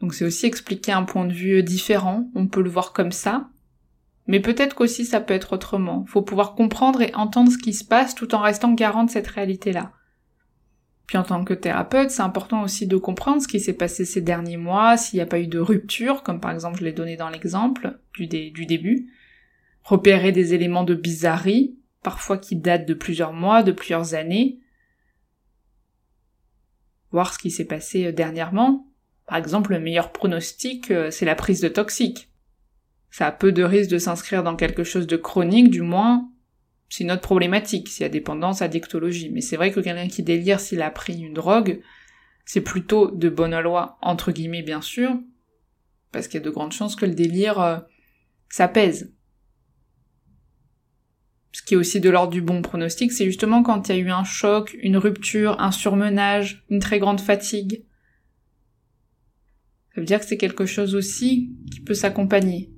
Donc 0.00 0.12
c'est 0.12 0.26
aussi 0.26 0.44
expliquer 0.44 0.92
un 0.92 1.04
point 1.04 1.24
de 1.24 1.32
vue 1.32 1.62
différent, 1.62 2.30
on 2.34 2.48
peut 2.48 2.60
le 2.60 2.68
voir 2.68 2.92
comme 2.92 3.12
ça, 3.12 3.48
mais 4.26 4.40
peut-être 4.40 4.74
qu'aussi 4.74 5.04
ça 5.04 5.20
peut 5.20 5.34
être 5.34 5.52
autrement. 5.52 6.04
Faut 6.06 6.22
pouvoir 6.22 6.54
comprendre 6.54 7.02
et 7.02 7.14
entendre 7.14 7.52
ce 7.52 7.58
qui 7.58 7.72
se 7.72 7.84
passe 7.84 8.14
tout 8.14 8.34
en 8.34 8.40
restant 8.40 8.72
garant 8.72 9.04
de 9.04 9.10
cette 9.10 9.26
réalité-là. 9.26 9.92
Puis 11.06 11.18
en 11.18 11.22
tant 11.22 11.44
que 11.44 11.54
thérapeute, 11.54 12.10
c'est 12.10 12.22
important 12.22 12.62
aussi 12.62 12.86
de 12.88 12.96
comprendre 12.96 13.40
ce 13.40 13.46
qui 13.46 13.60
s'est 13.60 13.76
passé 13.76 14.04
ces 14.04 14.20
derniers 14.20 14.56
mois, 14.56 14.96
s'il 14.96 15.18
n'y 15.18 15.22
a 15.22 15.26
pas 15.26 15.38
eu 15.38 15.46
de 15.46 15.60
rupture, 15.60 16.22
comme 16.22 16.40
par 16.40 16.50
exemple 16.50 16.78
je 16.78 16.84
l'ai 16.84 16.92
donné 16.92 17.16
dans 17.16 17.28
l'exemple 17.28 18.00
du, 18.14 18.26
du 18.26 18.66
début, 18.66 19.12
repérer 19.84 20.32
des 20.32 20.52
éléments 20.52 20.82
de 20.82 20.94
bizarrerie, 20.94 21.78
parfois 22.02 22.38
qui 22.38 22.56
datent 22.56 22.86
de 22.86 22.94
plusieurs 22.94 23.32
mois, 23.32 23.62
de 23.62 23.72
plusieurs 23.72 24.14
années, 24.14 24.58
voir 27.12 27.32
ce 27.32 27.38
qui 27.38 27.50
s'est 27.50 27.64
passé 27.64 28.06
euh, 28.06 28.12
dernièrement. 28.12 28.86
Par 29.26 29.38
exemple, 29.38 29.72
le 29.72 29.80
meilleur 29.80 30.12
pronostic, 30.12 30.90
euh, 30.90 31.10
c'est 31.10 31.24
la 31.24 31.34
prise 31.34 31.60
de 31.60 31.68
toxiques. 31.68 32.30
Ça 33.16 33.28
a 33.28 33.32
peu 33.32 33.50
de 33.50 33.62
risque 33.62 33.88
de 33.88 33.96
s'inscrire 33.96 34.42
dans 34.42 34.56
quelque 34.56 34.84
chose 34.84 35.06
de 35.06 35.16
chronique, 35.16 35.70
du 35.70 35.80
moins, 35.80 36.30
c'est 36.90 37.02
une 37.02 37.10
autre 37.10 37.22
problématique, 37.22 37.88
s'il 37.88 38.02
y 38.02 38.04
a 38.04 38.10
dépendance 38.10 38.60
à 38.60 38.68
dictologie. 38.68 39.30
Mais 39.30 39.40
c'est 39.40 39.56
vrai 39.56 39.72
que 39.72 39.80
quelqu'un 39.80 40.06
qui 40.06 40.22
délire 40.22 40.60
s'il 40.60 40.82
a 40.82 40.90
pris 40.90 41.22
une 41.22 41.32
drogue, 41.32 41.80
c'est 42.44 42.60
plutôt 42.60 43.10
de 43.10 43.30
bonne 43.30 43.58
loi, 43.58 43.96
entre 44.02 44.32
guillemets 44.32 44.60
bien 44.60 44.82
sûr, 44.82 45.18
parce 46.12 46.28
qu'il 46.28 46.40
y 46.40 46.42
a 46.42 46.44
de 46.44 46.50
grandes 46.50 46.72
chances 46.72 46.94
que 46.94 47.06
le 47.06 47.14
délire 47.14 47.58
euh, 47.58 47.78
s'apaise 48.50 49.10
ce 51.52 51.62
qui 51.62 51.72
est 51.72 51.78
aussi 51.78 52.02
de 52.02 52.10
l'ordre 52.10 52.34
du 52.34 52.42
bon 52.42 52.60
pronostic, 52.60 53.12
c'est 53.12 53.24
justement 53.24 53.62
quand 53.62 53.88
il 53.88 53.96
y 53.96 53.98
a 53.98 54.02
eu 54.02 54.10
un 54.10 54.24
choc, 54.24 54.76
une 54.82 54.98
rupture, 54.98 55.58
un 55.58 55.72
surmenage, 55.72 56.66
une 56.68 56.80
très 56.80 56.98
grande 56.98 57.18
fatigue. 57.18 57.86
Ça 59.94 60.02
veut 60.02 60.06
dire 60.06 60.20
que 60.20 60.26
c'est 60.26 60.36
quelque 60.36 60.66
chose 60.66 60.94
aussi 60.94 61.56
qui 61.72 61.80
peut 61.80 61.94
s'accompagner. 61.94 62.75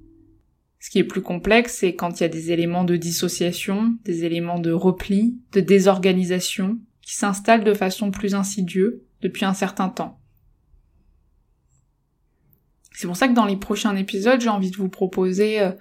Ce 0.81 0.91
qui 0.91 0.99
est 0.99 1.05
plus 1.05 1.23
complexe, 1.23 1.79
c'est 1.79 1.95
quand 1.95 2.21
il 2.21 2.23
y 2.23 2.27
a 2.27 2.29
des 2.29 2.53
éléments 2.53 2.85
de 2.85 2.97
dissociation, 2.97 3.97
des 4.05 4.25
éléments 4.25 4.61
de 4.61 4.71
repli, 4.71 5.39
de 5.53 5.61
désorganisation, 5.61 6.79
qui 7.03 7.15
s'installent 7.15 7.65
de 7.65 7.75
façon 7.75 8.11
plus 8.11 8.35
insidieuse 8.35 9.01
depuis 9.23 9.45
un 9.45 9.55
certain 9.55 9.89
temps. 9.89 10.21
C'est 12.93 13.07
pour 13.07 13.17
ça 13.17 13.29
que 13.29 13.35
dans 13.35 13.45
les 13.45 13.57
prochains 13.57 13.97
épisodes, 13.97 14.41
j'ai 14.41 14.49
envie 14.49 14.71
de 14.71 14.77
vous 14.77 14.89
proposer 14.89 15.61
euh, 15.61 15.73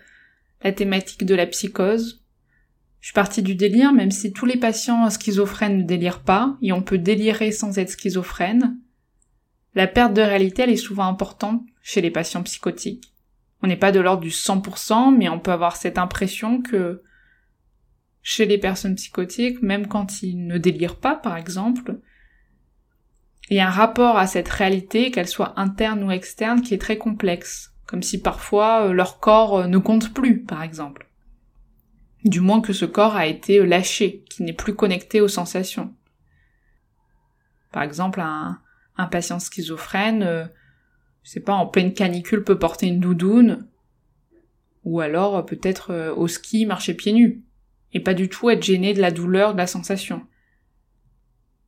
la 0.63 0.71
thématique 0.71 1.25
de 1.25 1.35
la 1.35 1.47
psychose, 1.47 2.23
je 2.99 3.07
suis 3.07 3.13
partie 3.13 3.41
du 3.41 3.55
délire, 3.55 3.93
même 3.93 4.11
si 4.11 4.33
tous 4.33 4.45
les 4.45 4.57
patients 4.57 5.09
schizophrènes 5.09 5.77
ne 5.77 5.83
délirent 5.83 6.23
pas, 6.23 6.57
et 6.61 6.73
on 6.73 6.81
peut 6.81 6.97
délirer 6.97 7.51
sans 7.51 7.77
être 7.77 7.91
schizophrène, 7.91 8.79
la 9.75 9.87
perte 9.87 10.13
de 10.13 10.21
réalité, 10.21 10.63
elle 10.63 10.71
est 10.71 10.75
souvent 10.75 11.07
importante 11.07 11.63
chez 11.81 12.01
les 12.01 12.11
patients 12.11 12.43
psychotiques. 12.43 13.13
On 13.61 13.67
n'est 13.67 13.77
pas 13.77 13.91
de 13.91 13.99
l'ordre 13.99 14.21
du 14.21 14.29
100%, 14.29 15.15
mais 15.15 15.29
on 15.29 15.39
peut 15.39 15.51
avoir 15.51 15.75
cette 15.75 15.97
impression 15.97 16.61
que 16.61 17.01
chez 18.21 18.45
les 18.45 18.57
personnes 18.57 18.95
psychotiques, 18.95 19.61
même 19.61 19.87
quand 19.87 20.21
ils 20.21 20.45
ne 20.45 20.57
délirent 20.57 20.99
pas, 20.99 21.15
par 21.15 21.37
exemple, 21.37 21.99
il 23.49 23.57
y 23.57 23.59
a 23.59 23.67
un 23.67 23.71
rapport 23.71 24.17
à 24.17 24.27
cette 24.27 24.49
réalité, 24.49 25.11
qu'elle 25.11 25.27
soit 25.27 25.57
interne 25.57 26.03
ou 26.03 26.11
externe, 26.11 26.61
qui 26.61 26.73
est 26.73 26.81
très 26.81 26.97
complexe, 26.97 27.73
comme 27.85 28.03
si 28.03 28.21
parfois 28.21 28.87
euh, 28.87 28.93
leur 28.93 29.19
corps 29.19 29.59
euh, 29.59 29.67
ne 29.67 29.77
compte 29.77 30.13
plus, 30.13 30.43
par 30.43 30.61
exemple. 30.61 31.09
Du 32.25 32.41
moins 32.41 32.59
que 32.59 32.73
ce 32.73 32.83
corps 32.83 33.15
a 33.15 33.27
été 33.27 33.65
lâché, 33.65 34.25
qui 34.29 34.43
n'est 34.43 34.53
plus 34.53 34.75
connecté 34.75 35.21
aux 35.21 35.29
sensations. 35.29 35.93
Par 37.71 37.83
exemple, 37.83 38.19
un, 38.19 38.59
un 38.97 39.07
patient 39.07 39.39
schizophrène, 39.39 40.23
euh, 40.23 40.45
je 41.27 41.33
sais 41.33 41.41
pas, 41.41 41.55
en 41.55 41.67
pleine 41.67 41.93
canicule 41.93 42.45
peut 42.45 42.57
porter 42.57 42.87
une 42.87 43.01
doudoune, 43.01 43.67
ou 44.85 45.01
alors 45.01 45.45
peut-être 45.45 45.91
euh, 45.91 46.15
au 46.15 46.29
ski 46.29 46.65
marcher 46.65 46.93
pieds 46.93 47.11
nus, 47.11 47.43
et 47.91 47.99
pas 47.99 48.13
du 48.13 48.29
tout 48.29 48.49
être 48.49 48.63
gêné 48.63 48.93
de 48.93 49.01
la 49.01 49.11
douleur, 49.11 49.51
de 49.51 49.57
la 49.57 49.67
sensation. 49.67 50.21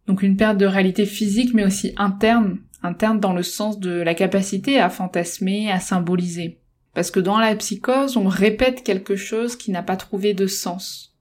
Donc 0.08 0.24
une 0.24 0.38
perte 0.38 0.58
de 0.58 0.66
réalité 0.66 1.06
physique 1.06 1.54
mais 1.54 1.66
aussi 1.66 1.94
interne, 1.98 2.60
interne 2.84 3.20
dans 3.20 3.34
le 3.34 3.44
sens 3.44 3.82
de 3.82 3.92
la 3.92 4.14
capacité 4.14 4.80
à 4.80 4.90
fantasmer, 4.90 5.70
à 5.70 5.82
symboliser. 5.82 6.62
Parce 6.94 7.12
que 7.12 7.20
dans 7.20 7.38
la 7.38 7.54
psychose, 7.58 8.16
on 8.16 8.30
répète 8.30 8.84
quelque 8.86 9.18
chose 9.18 9.58
qui 9.58 9.72
n'a 9.72 9.84
pas 9.84 9.98
trouvé 9.98 10.34
de 10.34 10.48
sens. 10.48 11.18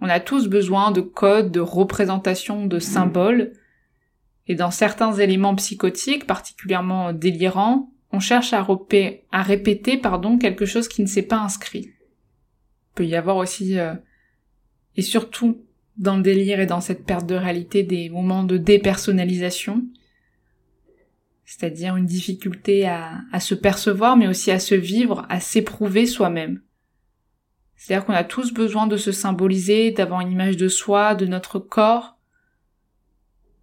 On 0.00 0.08
a 0.08 0.18
tous 0.18 0.48
besoin 0.48 0.92
de 0.92 1.02
codes, 1.02 1.52
de 1.52 1.60
représentations, 1.60 2.66
de 2.66 2.78
symboles, 2.78 3.52
et 4.46 4.54
dans 4.54 4.70
certains 4.70 5.14
éléments 5.14 5.54
psychotiques, 5.54 6.26
particulièrement 6.26 7.12
délirants, 7.12 7.90
on 8.12 8.20
cherche 8.20 8.52
à, 8.52 8.66
à 9.32 9.42
répéter 9.42 9.96
pardon, 9.96 10.38
quelque 10.38 10.66
chose 10.66 10.88
qui 10.88 11.02
ne 11.02 11.06
s'est 11.06 11.22
pas 11.22 11.38
inscrit. 11.38 11.88
Il 11.88 12.94
peut 12.94 13.06
y 13.06 13.16
avoir 13.16 13.36
aussi, 13.36 13.78
euh, 13.78 13.94
et 14.96 15.02
surtout 15.02 15.64
dans 15.96 16.16
le 16.16 16.22
délire 16.22 16.60
et 16.60 16.66
dans 16.66 16.80
cette 16.80 17.04
perte 17.04 17.26
de 17.26 17.34
réalité, 17.34 17.82
des 17.82 18.08
moments 18.10 18.44
de 18.44 18.56
dépersonnalisation, 18.56 19.84
c'est-à-dire 21.44 21.96
une 21.96 22.06
difficulté 22.06 22.86
à, 22.86 23.20
à 23.32 23.40
se 23.40 23.54
percevoir, 23.54 24.16
mais 24.16 24.28
aussi 24.28 24.50
à 24.50 24.58
se 24.58 24.74
vivre, 24.74 25.26
à 25.28 25.40
s'éprouver 25.40 26.06
soi-même. 26.06 26.62
C'est-à-dire 27.76 28.06
qu'on 28.06 28.14
a 28.14 28.24
tous 28.24 28.52
besoin 28.52 28.86
de 28.86 28.96
se 28.96 29.12
symboliser, 29.12 29.90
d'avoir 29.90 30.20
une 30.20 30.32
image 30.32 30.56
de 30.56 30.68
soi, 30.68 31.14
de 31.14 31.26
notre 31.26 31.58
corps, 31.58 32.13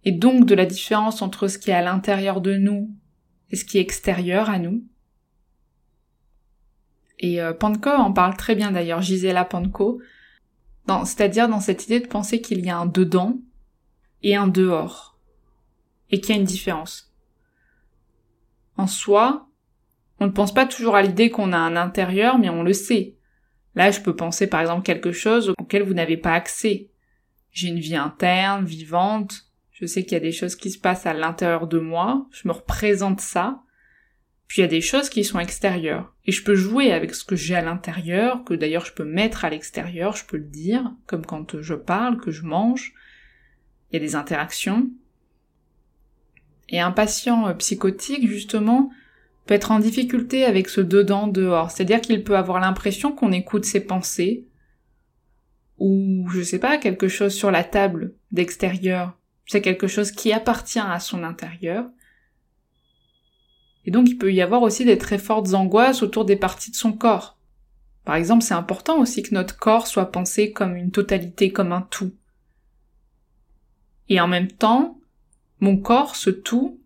et 0.04 0.12
donc 0.12 0.46
de 0.46 0.54
la 0.54 0.66
différence 0.66 1.22
entre 1.22 1.48
ce 1.48 1.58
qui 1.58 1.70
est 1.70 1.74
à 1.74 1.82
l'intérieur 1.82 2.40
de 2.40 2.56
nous 2.56 2.90
et 3.50 3.56
ce 3.56 3.64
qui 3.64 3.78
est 3.78 3.82
extérieur 3.82 4.50
à 4.50 4.58
nous. 4.58 4.84
Et 7.18 7.40
euh, 7.40 7.52
Panko 7.52 7.90
en 7.90 8.12
parle 8.12 8.36
très 8.36 8.54
bien 8.54 8.72
d'ailleurs, 8.72 9.00
Gisela 9.00 9.44
Panko, 9.44 10.00
c'est-à-dire 11.04 11.48
dans 11.48 11.60
cette 11.60 11.84
idée 11.84 12.00
de 12.00 12.08
penser 12.08 12.40
qu'il 12.40 12.64
y 12.64 12.70
a 12.70 12.76
un 12.76 12.86
dedans 12.86 13.38
et 14.22 14.34
un 14.34 14.48
dehors, 14.48 15.16
et 16.10 16.20
qu'il 16.20 16.34
y 16.34 16.38
a 16.38 16.40
une 16.40 16.46
différence. 16.46 17.12
En 18.76 18.86
soi, 18.86 19.48
on 20.18 20.26
ne 20.26 20.32
pense 20.32 20.52
pas 20.52 20.66
toujours 20.66 20.96
à 20.96 21.02
l'idée 21.02 21.30
qu'on 21.30 21.52
a 21.52 21.56
un 21.56 21.76
intérieur, 21.76 22.38
mais 22.38 22.48
on 22.48 22.62
le 22.62 22.72
sait. 22.72 23.16
Là, 23.74 23.90
je 23.90 24.00
peux 24.00 24.14
penser 24.14 24.48
par 24.48 24.60
exemple 24.60 24.82
quelque 24.82 25.12
chose 25.12 25.54
auquel 25.58 25.82
vous 25.82 25.94
n'avez 25.94 26.16
pas 26.16 26.34
accès. 26.34 26.90
J'ai 27.50 27.68
une 27.68 27.78
vie 27.78 27.96
interne, 27.96 28.64
vivante, 28.64 29.51
je 29.82 29.86
sais 29.88 30.04
qu'il 30.04 30.12
y 30.12 30.16
a 30.16 30.20
des 30.20 30.30
choses 30.30 30.54
qui 30.54 30.70
se 30.70 30.78
passent 30.78 31.06
à 31.06 31.12
l'intérieur 31.12 31.66
de 31.66 31.80
moi, 31.80 32.28
je 32.30 32.46
me 32.46 32.52
représente 32.52 33.20
ça, 33.20 33.64
puis 34.46 34.60
il 34.60 34.62
y 34.62 34.64
a 34.64 34.68
des 34.68 34.80
choses 34.80 35.10
qui 35.10 35.24
sont 35.24 35.40
extérieures. 35.40 36.14
Et 36.24 36.30
je 36.30 36.44
peux 36.44 36.54
jouer 36.54 36.92
avec 36.92 37.16
ce 37.16 37.24
que 37.24 37.34
j'ai 37.34 37.56
à 37.56 37.62
l'intérieur, 37.62 38.44
que 38.44 38.54
d'ailleurs 38.54 38.84
je 38.84 38.92
peux 38.92 39.04
mettre 39.04 39.44
à 39.44 39.50
l'extérieur, 39.50 40.14
je 40.14 40.24
peux 40.24 40.36
le 40.36 40.44
dire, 40.44 40.92
comme 41.06 41.26
quand 41.26 41.60
je 41.60 41.74
parle, 41.74 42.18
que 42.18 42.30
je 42.30 42.44
mange. 42.44 42.94
Il 43.90 43.94
y 43.94 43.96
a 43.96 44.06
des 44.06 44.14
interactions. 44.14 44.88
Et 46.68 46.78
un 46.78 46.92
patient 46.92 47.48
euh, 47.48 47.54
psychotique, 47.54 48.28
justement, 48.28 48.88
peut 49.46 49.54
être 49.54 49.72
en 49.72 49.80
difficulté 49.80 50.44
avec 50.44 50.68
ce 50.68 50.80
dedans 50.80 51.26
dehors. 51.26 51.72
C'est-à-dire 51.72 52.00
qu'il 52.00 52.22
peut 52.22 52.36
avoir 52.36 52.60
l'impression 52.60 53.10
qu'on 53.10 53.32
écoute 53.32 53.64
ses 53.64 53.84
pensées, 53.84 54.46
ou, 55.78 56.28
je 56.32 56.40
sais 56.40 56.60
pas, 56.60 56.78
quelque 56.78 57.08
chose 57.08 57.34
sur 57.34 57.50
la 57.50 57.64
table 57.64 58.14
d'extérieur 58.30 59.18
c'est 59.46 59.62
quelque 59.62 59.86
chose 59.86 60.12
qui 60.12 60.32
appartient 60.32 60.78
à 60.78 61.00
son 61.00 61.24
intérieur. 61.24 61.86
Et 63.84 63.90
donc 63.90 64.08
il 64.08 64.16
peut 64.16 64.32
y 64.32 64.42
avoir 64.42 64.62
aussi 64.62 64.84
des 64.84 64.98
très 64.98 65.18
fortes 65.18 65.54
angoisses 65.54 66.02
autour 66.02 66.24
des 66.24 66.36
parties 66.36 66.70
de 66.70 66.76
son 66.76 66.92
corps. 66.92 67.38
Par 68.04 68.16
exemple, 68.16 68.42
c'est 68.42 68.54
important 68.54 68.98
aussi 68.98 69.22
que 69.22 69.34
notre 69.34 69.56
corps 69.56 69.86
soit 69.86 70.10
pensé 70.10 70.52
comme 70.52 70.76
une 70.76 70.90
totalité, 70.90 71.52
comme 71.52 71.72
un 71.72 71.82
tout. 71.82 72.12
Et 74.08 74.20
en 74.20 74.26
même 74.26 74.50
temps, 74.50 74.98
mon 75.60 75.76
corps, 75.76 76.16
ce 76.16 76.30
tout, 76.30 76.80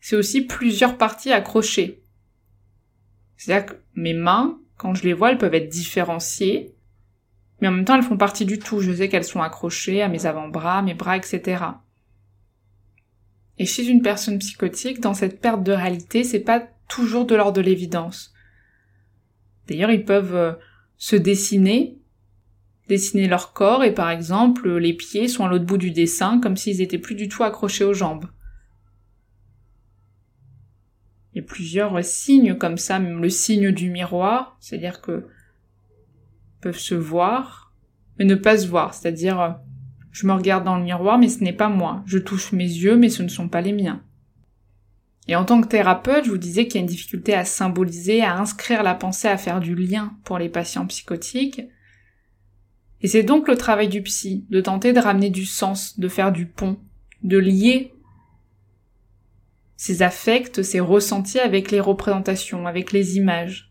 c'est 0.00 0.16
aussi 0.16 0.42
plusieurs 0.42 0.96
parties 0.96 1.32
accrochées. 1.32 2.02
C'est-à-dire 3.36 3.66
que 3.66 3.82
mes 3.94 4.14
mains, 4.14 4.58
quand 4.76 4.94
je 4.94 5.04
les 5.04 5.12
vois, 5.12 5.30
elles 5.30 5.38
peuvent 5.38 5.54
être 5.54 5.68
différenciées, 5.68 6.74
mais 7.60 7.68
en 7.68 7.72
même 7.72 7.84
temps 7.84 7.96
elles 7.96 8.02
font 8.02 8.16
partie 8.16 8.46
du 8.46 8.58
tout. 8.58 8.80
Je 8.80 8.92
sais 8.92 9.08
qu'elles 9.08 9.24
sont 9.24 9.42
accrochées 9.42 10.02
à 10.02 10.08
mes 10.08 10.26
avant-bras, 10.26 10.82
mes 10.82 10.94
bras, 10.94 11.16
etc. 11.16 11.64
Et 13.58 13.66
chez 13.66 13.86
une 13.86 14.02
personne 14.02 14.38
psychotique, 14.38 15.00
dans 15.00 15.14
cette 15.14 15.40
perte 15.40 15.62
de 15.62 15.72
réalité, 15.72 16.24
c'est 16.24 16.40
pas 16.40 16.66
toujours 16.88 17.26
de 17.26 17.34
l'ordre 17.34 17.56
de 17.56 17.60
l'évidence. 17.60 18.32
D'ailleurs, 19.68 19.90
ils 19.90 20.04
peuvent 20.04 20.34
euh, 20.34 20.52
se 20.96 21.14
dessiner, 21.14 21.98
dessiner 22.88 23.28
leur 23.28 23.52
corps, 23.52 23.84
et 23.84 23.94
par 23.94 24.10
exemple, 24.10 24.76
les 24.78 24.94
pieds 24.94 25.28
sont 25.28 25.44
à 25.44 25.48
l'autre 25.48 25.66
bout 25.66 25.76
du 25.76 25.90
dessin, 25.90 26.40
comme 26.40 26.56
s'ils 26.56 26.80
étaient 26.80 26.98
plus 26.98 27.14
du 27.14 27.28
tout 27.28 27.44
accrochés 27.44 27.84
aux 27.84 27.92
jambes. 27.92 28.26
Il 31.32 31.42
y 31.42 31.44
a 31.44 31.46
plusieurs 31.46 32.02
signes 32.04 32.56
comme 32.56 32.78
ça, 32.78 32.98
même 32.98 33.22
le 33.22 33.30
signe 33.30 33.70
du 33.70 33.90
miroir, 33.90 34.56
c'est-à-dire 34.58 35.00
que 35.00 35.26
peuvent 36.60 36.78
se 36.78 36.94
voir, 36.94 37.72
mais 38.18 38.24
ne 38.24 38.34
pas 38.34 38.58
se 38.58 38.66
voir, 38.66 38.94
c'est-à-dire 38.94 39.40
euh, 39.40 39.50
je 40.12 40.26
me 40.26 40.32
regarde 40.32 40.64
dans 40.64 40.76
le 40.76 40.84
miroir, 40.84 41.18
mais 41.18 41.28
ce 41.28 41.42
n'est 41.42 41.52
pas 41.52 41.68
moi. 41.68 42.02
Je 42.06 42.18
touche 42.18 42.52
mes 42.52 42.64
yeux, 42.64 42.96
mais 42.96 43.08
ce 43.08 43.22
ne 43.22 43.28
sont 43.28 43.48
pas 43.48 43.60
les 43.60 43.72
miens. 43.72 44.02
Et 45.28 45.36
en 45.36 45.44
tant 45.44 45.60
que 45.60 45.68
thérapeute, 45.68 46.24
je 46.24 46.30
vous 46.30 46.38
disais 46.38 46.66
qu'il 46.66 46.76
y 46.76 46.78
a 46.78 46.80
une 46.80 46.86
difficulté 46.86 47.34
à 47.34 47.44
symboliser, 47.44 48.22
à 48.22 48.36
inscrire 48.36 48.82
la 48.82 48.94
pensée, 48.94 49.28
à 49.28 49.36
faire 49.36 49.60
du 49.60 49.74
lien 49.74 50.16
pour 50.24 50.38
les 50.38 50.48
patients 50.48 50.86
psychotiques. 50.86 51.62
Et 53.00 53.08
c'est 53.08 53.22
donc 53.22 53.46
le 53.46 53.56
travail 53.56 53.88
du 53.88 54.02
psy, 54.02 54.44
de 54.50 54.60
tenter 54.60 54.92
de 54.92 55.00
ramener 55.00 55.30
du 55.30 55.46
sens, 55.46 55.98
de 55.98 56.08
faire 56.08 56.32
du 56.32 56.46
pont, 56.46 56.78
de 57.22 57.38
lier 57.38 57.94
ses 59.76 60.02
affects, 60.02 60.62
ses 60.62 60.80
ressentis 60.80 61.38
avec 61.38 61.70
les 61.70 61.80
représentations, 61.80 62.66
avec 62.66 62.92
les 62.92 63.16
images. 63.16 63.69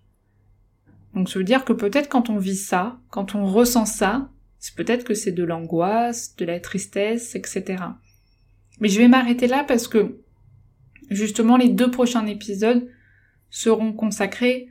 Donc 1.13 1.30
ça 1.30 1.39
veut 1.39 1.45
dire 1.45 1.65
que 1.65 1.74
peut-être 1.74 2.10
quand 2.10 2.30
on 2.30 2.38
vit 2.38 2.56
ça, 2.56 3.00
quand 3.10 3.36
on 3.36 3.45
ressent 3.45 3.86
ça, 3.86 4.30
c'est 4.60 4.76
peut-être 4.76 5.04
que 5.04 5.13
c'est 5.13 5.32
de 5.32 5.43
l'angoisse, 5.43 6.36
de 6.36 6.45
la 6.45 6.60
tristesse, 6.60 7.36
etc. 7.36 7.84
Mais 8.80 8.89
je 8.89 9.00
vais 9.00 9.08
m'arrêter 9.08 9.48
là 9.48 9.63
parce 9.63 9.88
que 9.88 10.19
justement 11.10 11.58
les 11.58 11.69
deux 11.69 11.89
prochains 11.89 12.26
épisodes 12.28 12.88
seront 13.50 13.93
consacrés 13.93 14.69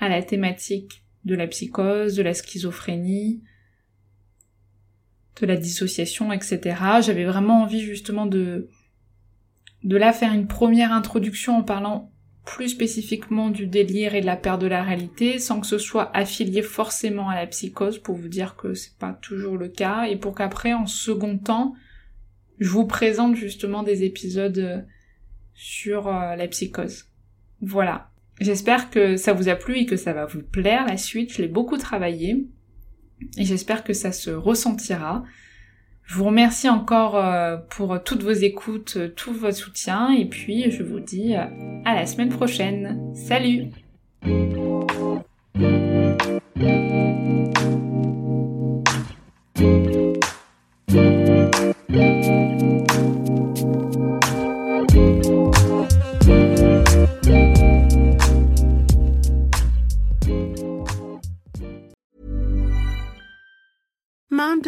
à 0.00 0.08
la 0.08 0.22
thématique 0.22 1.04
de 1.24 1.34
la 1.34 1.46
psychose, 1.46 2.14
de 2.16 2.22
la 2.22 2.34
schizophrénie, 2.34 3.42
de 5.40 5.46
la 5.46 5.56
dissociation, 5.56 6.32
etc. 6.32 6.76
J'avais 7.02 7.24
vraiment 7.24 7.62
envie 7.62 7.80
justement 7.80 8.26
de 8.26 8.68
de 9.82 9.96
là 9.96 10.12
faire 10.12 10.34
une 10.34 10.46
première 10.46 10.92
introduction 10.92 11.56
en 11.56 11.62
parlant 11.62 12.09
plus 12.44 12.70
spécifiquement 12.70 13.50
du 13.50 13.66
délire 13.66 14.14
et 14.14 14.20
de 14.20 14.26
la 14.26 14.36
perte 14.36 14.60
de 14.60 14.66
la 14.66 14.82
réalité, 14.82 15.38
sans 15.38 15.60
que 15.60 15.66
ce 15.66 15.78
soit 15.78 16.14
affilié 16.16 16.62
forcément 16.62 17.28
à 17.28 17.34
la 17.34 17.46
psychose, 17.46 17.98
pour 17.98 18.16
vous 18.16 18.28
dire 18.28 18.56
que 18.56 18.74
c'est 18.74 18.96
pas 18.98 19.12
toujours 19.12 19.56
le 19.56 19.68
cas, 19.68 20.04
et 20.04 20.16
pour 20.16 20.34
qu'après, 20.34 20.72
en 20.72 20.86
second 20.86 21.38
temps, 21.38 21.74
je 22.58 22.68
vous 22.70 22.86
présente 22.86 23.36
justement 23.36 23.82
des 23.82 24.04
épisodes 24.04 24.58
euh, 24.58 24.80
sur 25.54 26.08
euh, 26.08 26.36
la 26.36 26.48
psychose. 26.48 27.06
Voilà. 27.60 28.10
J'espère 28.40 28.90
que 28.90 29.16
ça 29.16 29.34
vous 29.34 29.48
a 29.48 29.54
plu 29.54 29.78
et 29.78 29.86
que 29.86 29.96
ça 29.96 30.12
va 30.12 30.24
vous 30.24 30.42
plaire 30.42 30.86
la 30.86 30.96
suite. 30.96 31.32
Je 31.32 31.42
l'ai 31.42 31.48
beaucoup 31.48 31.76
travaillé 31.76 32.46
et 33.36 33.44
j'espère 33.44 33.84
que 33.84 33.92
ça 33.92 34.12
se 34.12 34.30
ressentira. 34.30 35.24
Je 36.10 36.16
vous 36.16 36.24
remercie 36.24 36.68
encore 36.68 37.14
euh, 37.14 37.56
pour 37.56 37.94
euh, 37.94 37.98
toutes 38.04 38.24
vos 38.24 38.32
écoutes, 38.32 38.94
euh, 38.96 39.08
tout 39.14 39.32
votre 39.32 39.56
soutien 39.56 40.10
et 40.10 40.24
puis 40.24 40.68
je 40.72 40.82
vous 40.82 40.98
dis 40.98 41.36
à 41.36 41.94
la 41.94 42.04
semaine 42.04 42.30
prochaine. 42.30 43.14
Salut 43.14 43.70